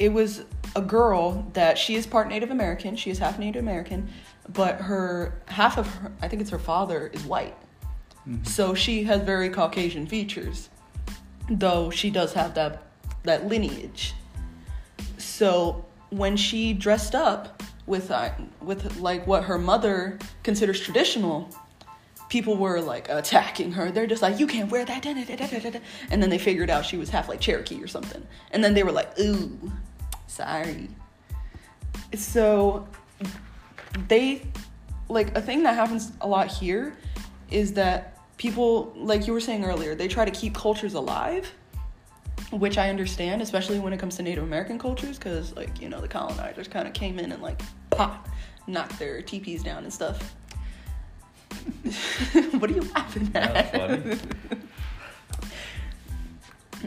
It 0.00 0.12
was 0.12 0.44
a 0.74 0.82
girl 0.82 1.46
that 1.52 1.78
she 1.78 1.94
is 1.94 2.04
part 2.04 2.28
Native 2.28 2.50
American, 2.50 2.96
she 2.96 3.10
is 3.10 3.18
half 3.18 3.38
Native 3.38 3.62
American, 3.62 4.08
but 4.48 4.80
her, 4.80 5.40
half 5.46 5.78
of 5.78 5.86
her, 5.86 6.10
I 6.20 6.26
think 6.26 6.42
it's 6.42 6.50
her 6.50 6.58
father, 6.58 7.08
is 7.12 7.22
white. 7.24 7.56
So 8.42 8.74
she 8.74 9.04
has 9.04 9.22
very 9.22 9.48
Caucasian 9.48 10.06
features, 10.06 10.68
though 11.48 11.90
she 11.90 12.10
does 12.10 12.32
have 12.34 12.54
that, 12.54 12.82
that 13.24 13.48
lineage. 13.48 14.14
So 15.18 15.84
when 16.10 16.36
she 16.36 16.72
dressed 16.72 17.14
up 17.14 17.62
with 17.86 18.10
uh, 18.10 18.30
with 18.60 18.98
like 18.98 19.26
what 19.26 19.44
her 19.44 19.58
mother 19.58 20.18
considers 20.42 20.80
traditional, 20.80 21.48
people 22.28 22.56
were 22.56 22.80
like 22.80 23.08
attacking 23.08 23.72
her. 23.72 23.90
They're 23.90 24.06
just 24.06 24.22
like, 24.22 24.38
"You 24.38 24.46
can't 24.46 24.70
wear 24.70 24.84
that," 24.84 25.02
da, 25.02 25.14
da, 25.14 25.24
da." 25.24 25.80
and 26.10 26.22
then 26.22 26.30
they 26.30 26.38
figured 26.38 26.70
out 26.70 26.84
she 26.84 26.96
was 26.96 27.08
half 27.08 27.28
like 27.28 27.40
Cherokee 27.40 27.82
or 27.82 27.88
something. 27.88 28.26
And 28.52 28.62
then 28.62 28.74
they 28.74 28.82
were 28.82 28.92
like, 28.92 29.18
"Ooh, 29.18 29.72
sorry." 30.26 30.88
So 32.14 32.86
they 34.08 34.42
like 35.08 35.36
a 35.36 35.42
thing 35.42 35.64
that 35.64 35.74
happens 35.74 36.12
a 36.20 36.28
lot 36.28 36.46
here 36.48 36.96
is 37.50 37.72
that 37.74 38.16
people 38.36 38.92
like 38.96 39.26
you 39.26 39.32
were 39.32 39.40
saying 39.40 39.64
earlier 39.64 39.94
they 39.94 40.08
try 40.08 40.24
to 40.24 40.30
keep 40.30 40.54
cultures 40.54 40.94
alive 40.94 41.52
which 42.50 42.78
I 42.78 42.90
understand, 42.90 43.42
especially 43.42 43.78
when 43.78 43.92
it 43.92 43.98
comes 43.98 44.16
to 44.16 44.22
Native 44.22 44.42
American 44.42 44.78
cultures, 44.78 45.18
because 45.18 45.54
like 45.54 45.80
you 45.80 45.88
know 45.88 46.00
the 46.00 46.08
colonizers 46.08 46.68
kind 46.68 46.86
of 46.88 46.94
came 46.94 47.18
in 47.18 47.32
and 47.32 47.42
like 47.42 47.60
pop, 47.90 48.28
knocked 48.66 48.98
their 48.98 49.22
teepees 49.22 49.62
down 49.62 49.84
and 49.84 49.92
stuff. 49.92 50.34
what 52.58 52.70
are 52.70 52.74
you 52.74 52.82
laughing 52.94 53.30
at? 53.34 54.18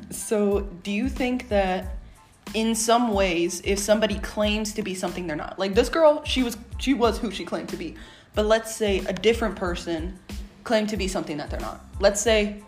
So, 0.10 0.62
do 0.62 0.91
you 0.91 1.08
think 1.08 1.50
that 1.50 1.98
in 2.53 2.75
some 2.75 3.13
ways, 3.13 3.62
if 3.63 3.77
somebody 3.79 4.20
claims 4.20 4.74
to 4.74 4.82
be 4.82 4.96
something 4.96 5.27
they're 5.27 5.36
not, 5.36 5.60
like 5.60 5.75
this 5.75 5.89
girl, 5.89 6.24
she 6.25 6.43
was 6.43 6.58
she 6.77 6.93
was 6.93 7.20
who 7.20 7.32
she 7.32 7.46
claimed 7.46 7.70
to 7.70 7.77
be, 7.77 7.96
but 8.34 8.46
let's 8.46 8.75
say 8.75 9.00
a 9.00 9.13
different 9.13 9.55
person 9.55 10.20
claimed 10.63 10.89
to 10.89 10.98
be 10.98 11.08
something 11.08 11.38
that 11.38 11.50
they're 11.50 11.60
not. 11.60 11.82
Let's 12.00 12.22
say 12.22 12.63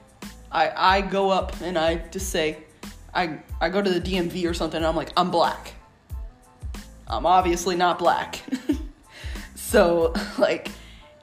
I 0.51 0.97
I 0.97 1.01
go 1.01 1.29
up 1.29 1.59
and 1.61 1.77
I 1.77 1.95
just 2.09 2.29
say 2.29 2.63
I 3.13 3.39
I 3.61 3.69
go 3.69 3.81
to 3.81 3.99
the 3.99 4.01
DMV 4.01 4.49
or 4.49 4.53
something 4.53 4.77
and 4.77 4.85
I'm 4.85 4.95
like 4.95 5.11
I'm 5.17 5.31
black. 5.31 5.73
I'm 7.07 7.25
obviously 7.25 7.75
not 7.75 7.99
black. 7.99 8.41
so 9.55 10.13
like 10.37 10.69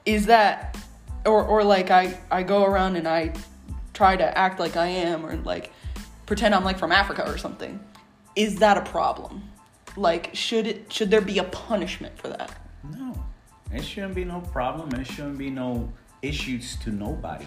is 0.05 0.27
that 0.27 0.77
or 1.25 1.43
or 1.43 1.63
like 1.63 1.91
I 1.91 2.19
I 2.31 2.43
go 2.43 2.63
around 2.63 2.95
and 2.95 3.07
I 3.07 3.33
try 3.93 4.15
to 4.15 4.37
act 4.37 4.59
like 4.59 4.75
I 4.75 4.87
am 4.87 5.25
or 5.25 5.35
like 5.37 5.71
pretend 6.25 6.55
I'm 6.55 6.63
like 6.63 6.79
from 6.79 6.91
Africa 6.91 7.27
or 7.27 7.37
something. 7.37 7.79
Is 8.35 8.57
that 8.57 8.77
a 8.77 8.81
problem? 8.81 9.43
Like 9.95 10.31
should 10.33 10.67
it 10.67 10.91
should 10.91 11.11
there 11.11 11.21
be 11.21 11.37
a 11.37 11.43
punishment 11.43 12.17
for 12.17 12.27
that? 12.29 12.51
No, 12.83 13.23
it 13.71 13.83
shouldn't 13.83 14.15
be 14.15 14.25
no 14.25 14.41
problem. 14.41 14.99
It 14.99 15.05
shouldn't 15.05 15.37
be 15.37 15.49
no 15.49 15.91
issues 16.23 16.75
to 16.77 16.89
nobody. 16.89 17.45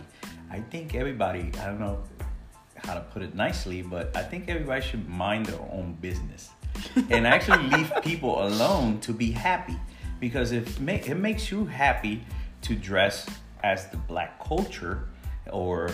I 0.50 0.60
think 0.60 0.94
everybody. 0.94 1.50
I 1.60 1.66
don't 1.66 1.80
know 1.80 2.04
how 2.76 2.94
to 2.94 3.00
put 3.00 3.22
it 3.22 3.34
nicely, 3.34 3.82
but 3.82 4.16
I 4.16 4.22
think 4.22 4.48
everybody 4.48 4.82
should 4.82 5.08
mind 5.08 5.46
their 5.46 5.60
own 5.72 5.96
business 6.00 6.50
and 7.10 7.26
actually 7.26 7.66
leave 7.76 7.92
people 8.02 8.46
alone 8.46 9.00
to 9.00 9.12
be 9.12 9.32
happy. 9.32 9.76
Because 10.20 10.52
if 10.52 10.80
it 10.80 11.16
makes 11.16 11.50
you 11.50 11.64
happy 11.64 12.24
to 12.62 12.74
dress 12.74 13.26
as 13.62 13.88
the 13.88 13.96
black 13.96 14.42
culture 14.42 15.08
or 15.50 15.90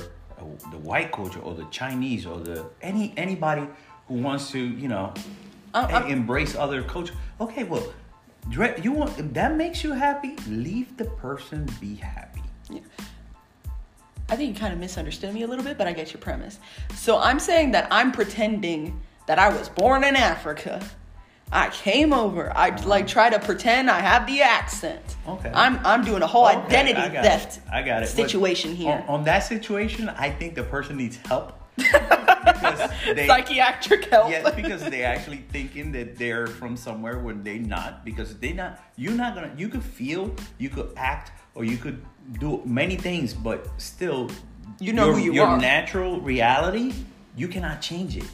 the 0.71 0.79
white 0.79 1.13
culture 1.13 1.41
or 1.41 1.55
the 1.55 1.67
Chinese 1.71 2.27
or 2.27 2.41
the 2.41 2.67
any 2.83 3.15
anybody 3.17 3.67
who 4.09 4.15
wants 4.15 4.51
to 4.51 4.59
you 4.59 4.89
know 4.89 5.13
uh, 5.75 6.05
embrace 6.09 6.55
other 6.55 6.83
culture. 6.83 7.15
Okay, 7.41 7.65
well, 7.65 7.85
you 8.51 8.93
want 8.93 9.19
if 9.19 9.33
that 9.35 9.57
makes 9.57 9.83
you 9.83 9.93
happy. 9.93 10.37
Leave 10.49 10.97
the 10.97 11.05
person 11.05 11.69
be 11.81 11.95
happy. 11.95 12.43
Yeah. 12.73 12.81
I 14.29 14.37
think 14.37 14.55
you 14.55 14.59
kind 14.59 14.73
of 14.73 14.79
misunderstood 14.79 15.35
me 15.35 15.43
a 15.43 15.47
little 15.47 15.65
bit, 15.65 15.77
but 15.77 15.87
I 15.87 15.93
get 15.93 16.13
your 16.13 16.21
premise. 16.21 16.59
So 16.95 17.19
I'm 17.19 17.39
saying 17.39 17.73
that 17.73 17.87
I'm 17.91 18.13
pretending 18.13 18.99
that 19.27 19.39
I 19.39 19.51
was 19.51 19.69
born 19.69 20.05
in 20.05 20.17
Africa. 20.17 20.83
I 21.53 21.69
came 21.69 22.15
over. 22.15 22.51
I 22.57 22.71
like 22.85 23.07
try 23.07 23.29
to 23.29 23.39
pretend 23.39 23.91
I 23.91 24.01
have 24.01 24.27
the 24.27 24.41
accent. 24.41 25.17
Okay. 25.29 25.51
I'm 25.55 25.79
I'm 25.85 26.03
doing 26.03 26.23
a 26.23 26.27
whole 26.27 26.47
okay, 26.47 26.57
identity 26.57 26.99
I 26.99 27.23
theft. 27.23 27.59
It. 27.59 27.63
I 27.71 27.83
got 27.83 28.03
it. 28.03 28.07
Situation 28.07 28.71
but 28.71 28.79
here. 28.79 29.05
On, 29.07 29.19
on, 29.19 29.25
that 29.25 29.41
situation, 29.41 30.09
I 30.09 30.31
think 30.31 30.55
the 30.55 30.63
person 30.63 30.97
needs 30.97 31.19
help. 31.27 31.59
because 31.77 32.91
they, 33.15 33.27
Psychiatric 33.27 34.07
help. 34.07 34.31
Yes, 34.31 34.55
because 34.55 34.83
they 34.85 35.03
actually 35.03 35.45
thinking 35.51 35.93
that 35.93 36.17
they're 36.17 36.47
from 36.47 36.77
somewhere 36.77 37.19
when 37.19 37.43
they 37.43 37.59
not. 37.59 38.05
Because 38.05 38.39
they 38.39 38.55
not. 38.55 38.81
You're 38.97 39.13
not 39.13 39.35
gonna. 39.35 39.53
You 39.57 39.69
could 39.69 39.85
feel. 39.85 40.35
You 40.57 40.71
could 40.71 40.93
act, 40.97 41.33
or 41.55 41.65
you 41.65 41.77
could 41.77 42.03
do 42.39 42.63
many 42.65 42.97
things, 42.97 43.35
but 43.35 43.69
still, 43.79 44.31
you 44.79 44.93
know 44.93 45.07
your, 45.07 45.15
who 45.15 45.21
you 45.21 45.33
your 45.33 45.47
are. 45.47 45.51
Your 45.53 45.61
natural 45.61 46.21
reality, 46.21 46.95
you 47.37 47.49
cannot 47.49 47.81
change 47.81 48.17
it. 48.17 48.25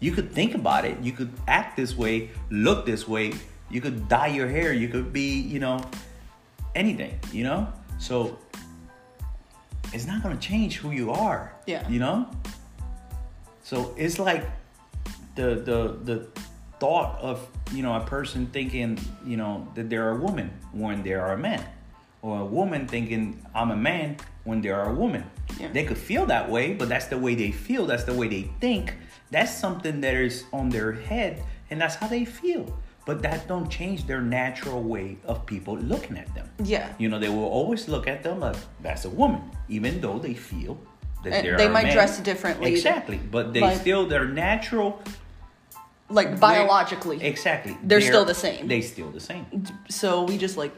You 0.00 0.12
could 0.12 0.32
think 0.32 0.54
about 0.54 0.84
it. 0.84 0.98
You 1.00 1.12
could 1.12 1.32
act 1.46 1.76
this 1.76 1.96
way, 1.96 2.30
look 2.50 2.86
this 2.86 3.06
way. 3.06 3.34
You 3.70 3.80
could 3.80 4.08
dye 4.08 4.28
your 4.28 4.48
hair. 4.48 4.72
You 4.72 4.88
could 4.88 5.12
be, 5.12 5.40
you 5.40 5.60
know, 5.60 5.80
anything, 6.74 7.18
you 7.32 7.44
know? 7.44 7.72
So 7.98 8.38
it's 9.92 10.06
not 10.06 10.22
going 10.22 10.36
to 10.36 10.42
change 10.42 10.78
who 10.78 10.90
you 10.90 11.12
are. 11.12 11.54
Yeah. 11.66 11.88
You 11.88 12.00
know? 12.00 12.28
So 13.62 13.94
it's 13.96 14.18
like 14.18 14.44
the 15.36 15.54
the 15.54 15.98
the 16.02 16.26
thought 16.80 17.20
of, 17.20 17.46
you 17.72 17.82
know, 17.82 17.94
a 17.94 18.04
person 18.04 18.46
thinking, 18.46 18.98
you 19.24 19.36
know, 19.36 19.68
that 19.76 19.88
they're 19.88 20.10
a 20.10 20.16
woman 20.16 20.50
when 20.72 21.04
they 21.04 21.14
are 21.14 21.32
a 21.32 21.38
man 21.38 21.64
or 22.22 22.40
a 22.40 22.44
woman 22.44 22.86
thinking 22.86 23.44
I'm 23.54 23.72
a 23.72 23.76
man 23.76 24.16
when 24.44 24.60
they 24.60 24.70
are 24.70 24.88
a 24.88 24.94
woman. 24.94 25.24
Yeah. 25.58 25.70
They 25.72 25.84
could 25.84 25.98
feel 25.98 26.24
that 26.26 26.48
way, 26.48 26.72
but 26.72 26.88
that's 26.88 27.06
the 27.06 27.18
way 27.18 27.34
they 27.34 27.50
feel, 27.50 27.86
that's 27.86 28.04
the 28.04 28.14
way 28.14 28.28
they 28.28 28.50
think. 28.60 28.94
That's 29.30 29.52
something 29.52 30.00
that 30.00 30.14
is 30.14 30.44
on 30.52 30.68
their 30.68 30.92
head 30.92 31.42
and 31.70 31.80
that's 31.80 31.96
how 31.96 32.06
they 32.06 32.24
feel. 32.24 32.78
But 33.04 33.20
that 33.22 33.48
don't 33.48 33.68
change 33.68 34.06
their 34.06 34.22
natural 34.22 34.80
way 34.82 35.18
of 35.24 35.44
people 35.44 35.76
looking 35.76 36.16
at 36.16 36.32
them. 36.34 36.48
Yeah. 36.62 36.92
You 36.98 37.08
know 37.08 37.18
they 37.18 37.28
will 37.28 37.50
always 37.58 37.88
look 37.88 38.06
at 38.06 38.22
them 38.22 38.40
like 38.40 38.56
that's 38.80 39.04
a 39.04 39.10
woman 39.10 39.42
even 39.68 40.00
though 40.00 40.18
they 40.18 40.34
feel 40.34 40.78
that 41.24 41.44
and 41.44 41.58
they 41.58 41.68
might 41.68 41.92
dress 41.92 42.20
differently. 42.20 42.72
Exactly. 42.72 43.18
But 43.18 43.52
they 43.52 43.60
like, 43.60 43.80
still 43.80 44.06
their 44.06 44.26
natural 44.26 45.02
like 46.08 46.38
biologically 46.38 47.16
way, 47.16 47.24
exactly. 47.24 47.72
they're, 47.72 47.98
they're 47.98 48.08
still 48.08 48.24
the 48.24 48.34
same. 48.34 48.68
they 48.68 48.82
still 48.82 49.10
the 49.10 49.20
same. 49.20 49.46
So 49.88 50.24
we 50.24 50.36
just 50.36 50.56
like 50.56 50.72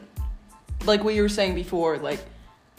like 0.85 1.03
what 1.03 1.15
you 1.15 1.21
were 1.21 1.29
saying 1.29 1.55
before 1.55 1.97
like 1.97 2.19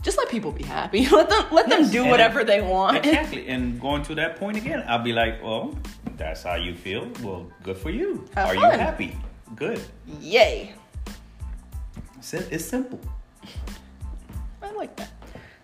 just 0.02 0.18
let 0.18 0.28
people 0.28 0.52
be 0.52 0.62
happy. 0.62 1.06
Let 1.10 1.28
them 1.28 1.46
let 1.50 1.68
yes, 1.68 1.80
them 1.80 1.90
do 1.90 2.08
whatever 2.08 2.44
they 2.44 2.60
want. 2.60 2.98
Exactly. 2.98 3.48
And 3.48 3.80
going 3.80 4.04
to 4.04 4.14
that 4.14 4.36
point 4.36 4.56
again, 4.56 4.84
I'll 4.86 5.02
be 5.02 5.12
like, 5.12 5.42
well, 5.42 5.74
that's 6.16 6.44
how 6.44 6.54
you 6.54 6.76
feel. 6.76 7.10
Well, 7.22 7.50
good 7.64 7.76
for 7.76 7.90
you. 7.90 8.24
Have 8.34 8.50
Are 8.50 8.54
fun. 8.54 8.72
you 8.72 8.78
happy? 8.78 9.16
Good. 9.56 9.80
Yay. 10.20 10.74
It's 12.32 12.64
simple. 12.64 13.00
I 14.62 14.70
like 14.72 14.94
that. 14.96 15.10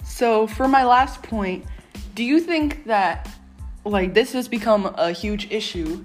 So 0.05 0.47
for 0.47 0.67
my 0.67 0.85
last 0.85 1.23
point, 1.23 1.65
do 2.15 2.25
you 2.25 2.41
think 2.41 2.85
that 2.87 3.29
like 3.85 4.15
this 4.15 4.33
has 4.33 4.49
become 4.49 4.87
a 4.97 5.13
huge 5.13 5.51
issue 5.51 6.05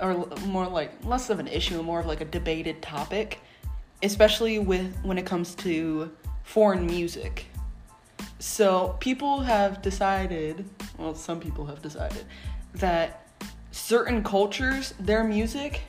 or 0.00 0.26
more 0.46 0.66
like 0.66 0.92
less 1.04 1.30
of 1.30 1.38
an 1.38 1.48
issue 1.48 1.82
more 1.82 2.00
of 2.00 2.06
like 2.06 2.20
a 2.20 2.24
debated 2.24 2.82
topic 2.82 3.40
especially 4.02 4.58
with 4.58 4.96
when 5.02 5.18
it 5.18 5.26
comes 5.26 5.54
to 5.56 6.10
foreign 6.42 6.86
music. 6.86 7.46
So 8.38 8.96
people 8.98 9.40
have 9.40 9.82
decided, 9.82 10.68
well, 10.98 11.14
some 11.14 11.38
people 11.40 11.64
have 11.66 11.80
decided, 11.80 12.24
that 12.74 13.26
certain 13.70 14.24
cultures, 14.24 14.94
their 14.98 15.22
music, 15.22 15.82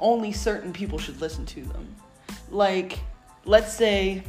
only 0.00 0.32
certain 0.32 0.72
people 0.72 0.98
should 0.98 1.20
listen 1.20 1.44
to 1.46 1.62
them. 1.64 1.94
Like, 2.50 3.00
let's 3.44 3.74
say 3.74 4.22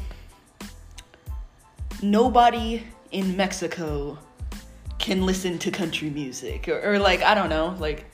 nobody 2.02 2.84
in 3.12 3.36
Mexico 3.38 4.17
can 4.97 5.25
listen 5.25 5.58
to 5.60 5.71
country 5.71 6.10
music, 6.10 6.67
or, 6.67 6.82
or 6.82 6.99
like, 6.99 7.21
I 7.21 7.34
don't 7.34 7.49
know, 7.49 7.75
like 7.80 8.06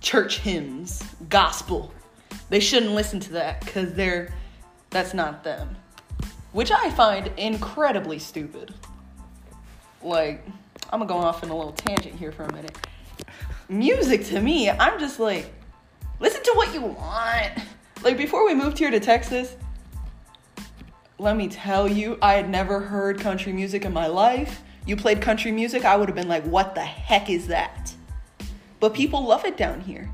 church 0.00 0.38
hymns, 0.38 1.02
gospel. 1.28 1.92
They 2.48 2.60
shouldn't 2.60 2.92
listen 2.92 3.20
to 3.20 3.32
that 3.34 3.64
because 3.64 3.94
they're 3.94 4.32
that's 4.96 5.12
not 5.14 5.44
them 5.44 5.76
which 6.56 6.72
I 6.72 6.90
find 6.92 7.30
incredibly 7.36 8.18
stupid. 8.18 8.72
Like, 10.02 10.42
I'm 10.90 11.00
gonna 11.00 11.04
go 11.04 11.18
off 11.18 11.42
in 11.42 11.50
a 11.50 11.54
little 11.54 11.72
tangent 11.72 12.14
here 12.14 12.32
for 12.32 12.44
a 12.44 12.52
minute. 12.54 12.74
Music 13.68 14.24
to 14.28 14.40
me, 14.40 14.70
I'm 14.70 14.98
just 14.98 15.20
like, 15.20 15.52
listen 16.18 16.42
to 16.44 16.52
what 16.54 16.72
you 16.72 16.80
want. 16.80 17.58
Like, 18.02 18.16
before 18.16 18.46
we 18.46 18.54
moved 18.54 18.78
here 18.78 18.90
to 18.90 18.98
Texas, 18.98 19.54
let 21.18 21.36
me 21.36 21.48
tell 21.48 21.86
you, 21.86 22.18
I 22.22 22.32
had 22.32 22.48
never 22.48 22.80
heard 22.80 23.20
country 23.20 23.52
music 23.52 23.84
in 23.84 23.92
my 23.92 24.06
life. 24.06 24.62
You 24.86 24.96
played 24.96 25.20
country 25.20 25.52
music, 25.52 25.84
I 25.84 25.94
would 25.94 26.08
have 26.08 26.16
been 26.16 26.26
like, 26.26 26.44
what 26.44 26.74
the 26.74 26.80
heck 26.80 27.28
is 27.28 27.48
that? 27.48 27.92
But 28.80 28.94
people 28.94 29.22
love 29.22 29.44
it 29.44 29.58
down 29.58 29.82
here. 29.82 30.08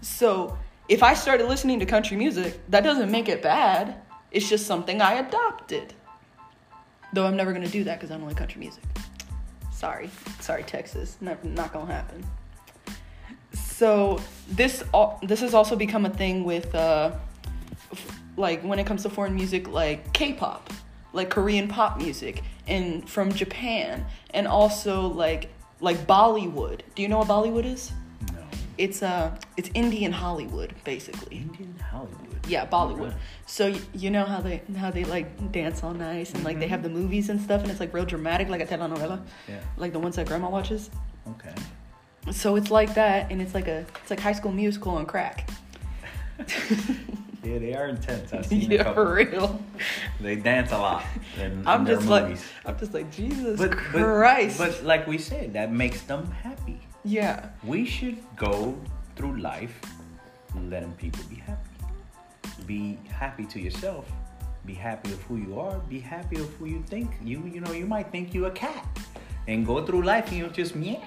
So, 0.00 0.58
if 0.88 1.02
I 1.02 1.14
started 1.14 1.48
listening 1.48 1.80
to 1.80 1.86
country 1.86 2.16
music, 2.16 2.58
that 2.70 2.82
doesn't 2.82 3.10
make 3.10 3.28
it 3.28 3.42
bad. 3.42 3.96
It's 4.30 4.48
just 4.48 4.66
something 4.66 5.00
I 5.00 5.14
adopted. 5.14 5.94
Though 7.12 7.26
I'm 7.26 7.36
never 7.36 7.52
gonna 7.52 7.68
do 7.68 7.84
that 7.84 7.98
because 7.98 8.10
I 8.10 8.16
don't 8.16 8.26
like 8.26 8.36
country 8.36 8.60
music. 8.60 8.84
Sorry, 9.72 10.10
sorry, 10.40 10.62
Texas. 10.64 11.16
Not, 11.20 11.44
not 11.44 11.72
gonna 11.72 11.92
happen. 11.92 12.24
So 13.52 14.20
this 14.48 14.82
this 15.22 15.40
has 15.40 15.54
also 15.54 15.76
become 15.76 16.04
a 16.04 16.10
thing 16.10 16.44
with 16.44 16.74
uh, 16.74 17.12
like 18.36 18.62
when 18.62 18.78
it 18.78 18.86
comes 18.86 19.02
to 19.04 19.10
foreign 19.10 19.34
music, 19.34 19.68
like 19.68 20.12
K-pop, 20.12 20.72
like 21.12 21.30
Korean 21.30 21.68
pop 21.68 21.98
music, 21.98 22.42
and 22.66 23.08
from 23.08 23.32
Japan, 23.32 24.04
and 24.34 24.48
also 24.48 25.06
like 25.06 25.50
like 25.80 26.06
Bollywood. 26.06 26.80
Do 26.94 27.02
you 27.02 27.08
know 27.08 27.18
what 27.18 27.28
Bollywood 27.28 27.64
is? 27.64 27.92
It's 28.78 29.02
uh 29.02 29.36
it's 29.56 29.70
Indian 29.74 30.12
Hollywood 30.12 30.72
basically. 30.84 31.38
Indian 31.38 31.74
Hollywood. 31.90 32.46
Yeah, 32.46 32.64
Bollywood. 32.66 33.14
So 33.46 33.74
you 33.92 34.10
know 34.10 34.24
how 34.24 34.40
they 34.40 34.62
how 34.76 34.90
they 34.90 35.04
like 35.04 35.52
dance 35.52 35.82
all 35.82 35.92
nice 35.92 36.32
and 36.32 36.44
like 36.44 36.54
mm-hmm. 36.54 36.60
they 36.60 36.68
have 36.68 36.82
the 36.82 36.88
movies 36.88 37.28
and 37.28 37.40
stuff 37.40 37.62
and 37.62 37.70
it's 37.70 37.80
like 37.80 37.92
real 37.92 38.06
dramatic 38.06 38.48
like 38.48 38.60
a 38.60 38.66
telenovela. 38.66 39.20
Yeah. 39.48 39.60
Like 39.76 39.92
the 39.92 39.98
ones 39.98 40.16
that 40.16 40.28
grandma 40.28 40.48
watches. 40.48 40.90
Okay. 41.28 41.54
So 42.30 42.56
it's 42.56 42.70
like 42.70 42.94
that 42.94 43.30
and 43.32 43.42
it's 43.42 43.54
like 43.54 43.68
a 43.68 43.84
it's 44.00 44.10
like 44.10 44.20
high 44.20 44.32
school 44.32 44.52
musical 44.52 44.92
on 44.92 45.06
crack. 45.06 45.50
yeah, 47.42 47.58
they 47.58 47.74
are 47.74 47.88
intense. 47.88 48.32
I've 48.32 48.46
seen 48.46 48.70
yeah, 48.70 48.92
for 48.94 49.14
real. 49.14 49.60
They 50.20 50.36
dance 50.36 50.70
a 50.70 50.78
lot. 50.78 51.04
In, 51.36 51.66
I'm 51.66 51.80
in 51.80 51.86
just 51.86 52.06
like 52.06 52.38
I'm 52.64 52.78
just 52.78 52.94
like 52.94 53.10
Jesus 53.10 53.58
but, 53.58 53.72
Christ. 53.72 54.58
But, 54.58 54.70
but 54.70 54.84
like 54.84 55.06
we 55.08 55.18
said, 55.18 55.54
that 55.54 55.72
makes 55.72 56.02
them 56.02 56.30
happy. 56.30 56.80
Yeah. 57.08 57.48
We 57.64 57.86
should 57.86 58.18
go 58.36 58.76
through 59.16 59.40
life 59.40 59.80
letting 60.68 60.92
people 60.92 61.24
be 61.30 61.36
happy 61.36 61.62
be 62.66 62.98
happy 63.08 63.44
to 63.46 63.60
yourself 63.60 64.10
be 64.66 64.74
happy 64.74 65.12
of 65.12 65.22
who 65.22 65.36
you 65.36 65.58
are 65.58 65.78
be 65.88 66.00
happy 66.00 66.36
of 66.36 66.52
who 66.54 66.66
you 66.66 66.82
think 66.88 67.10
you 67.22 67.42
you 67.46 67.60
know 67.60 67.72
you 67.72 67.86
might 67.86 68.10
think 68.10 68.34
you 68.34 68.46
a 68.46 68.50
cat 68.50 68.84
and 69.46 69.64
go 69.64 69.84
through 69.86 70.02
life 70.02 70.28
and 70.28 70.38
you'll 70.38 70.50
just 70.50 70.74
meow 70.74 71.00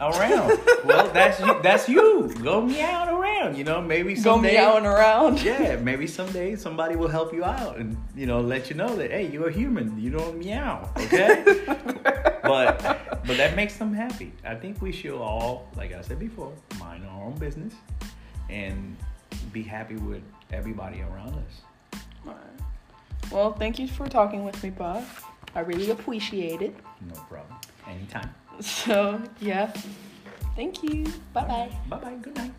around. 0.00 0.58
well, 0.84 1.08
that's 1.12 1.40
you. 1.40 1.62
That's 1.62 1.88
you. 1.88 2.32
Go 2.42 2.60
meowing 2.60 3.08
around. 3.08 3.56
You 3.56 3.64
know, 3.64 3.80
maybe 3.80 4.14
Go 4.14 4.38
meowing 4.38 4.86
around. 4.86 5.40
Yeah, 5.46 5.76
maybe 5.76 6.06
someday 6.06 6.56
somebody 6.56 6.96
will 6.96 7.08
help 7.08 7.32
you 7.32 7.44
out 7.44 7.76
and 7.78 7.96
you 8.14 8.26
know 8.26 8.40
let 8.40 8.68
you 8.68 8.76
know 8.76 8.94
that 8.96 9.10
hey, 9.10 9.28
you're 9.28 9.48
a 9.48 9.52
human. 9.52 9.98
You 9.98 10.10
don't 10.10 10.38
meow, 10.38 10.90
okay? 10.96 11.44
but 12.42 12.95
but 13.26 13.36
that 13.36 13.56
makes 13.56 13.76
them 13.76 13.92
happy. 13.92 14.32
I 14.44 14.54
think 14.54 14.80
we 14.80 14.92
should 14.92 15.18
all, 15.18 15.68
like 15.76 15.92
I 15.92 16.00
said 16.02 16.18
before, 16.18 16.52
mind 16.78 17.04
our 17.06 17.24
own 17.24 17.36
business 17.38 17.74
and 18.48 18.96
be 19.52 19.62
happy 19.62 19.96
with 19.96 20.22
everybody 20.52 21.02
around 21.02 21.34
us. 21.34 22.00
Alright. 22.26 22.40
Well, 23.30 23.52
thank 23.52 23.78
you 23.78 23.88
for 23.88 24.08
talking 24.08 24.44
with 24.44 24.62
me, 24.62 24.70
Bob. 24.70 25.04
I 25.54 25.60
really 25.60 25.90
appreciate 25.90 26.62
it. 26.62 26.76
No 27.08 27.14
problem. 27.22 27.58
Anytime. 27.88 28.34
So, 28.60 29.20
yeah. 29.38 29.70
Thank 30.54 30.82
you. 30.82 31.04
Bye 31.34 31.44
bye. 31.44 31.70
Bye 31.90 31.98
bye. 31.98 32.14
Good 32.22 32.36
night. 32.36 32.52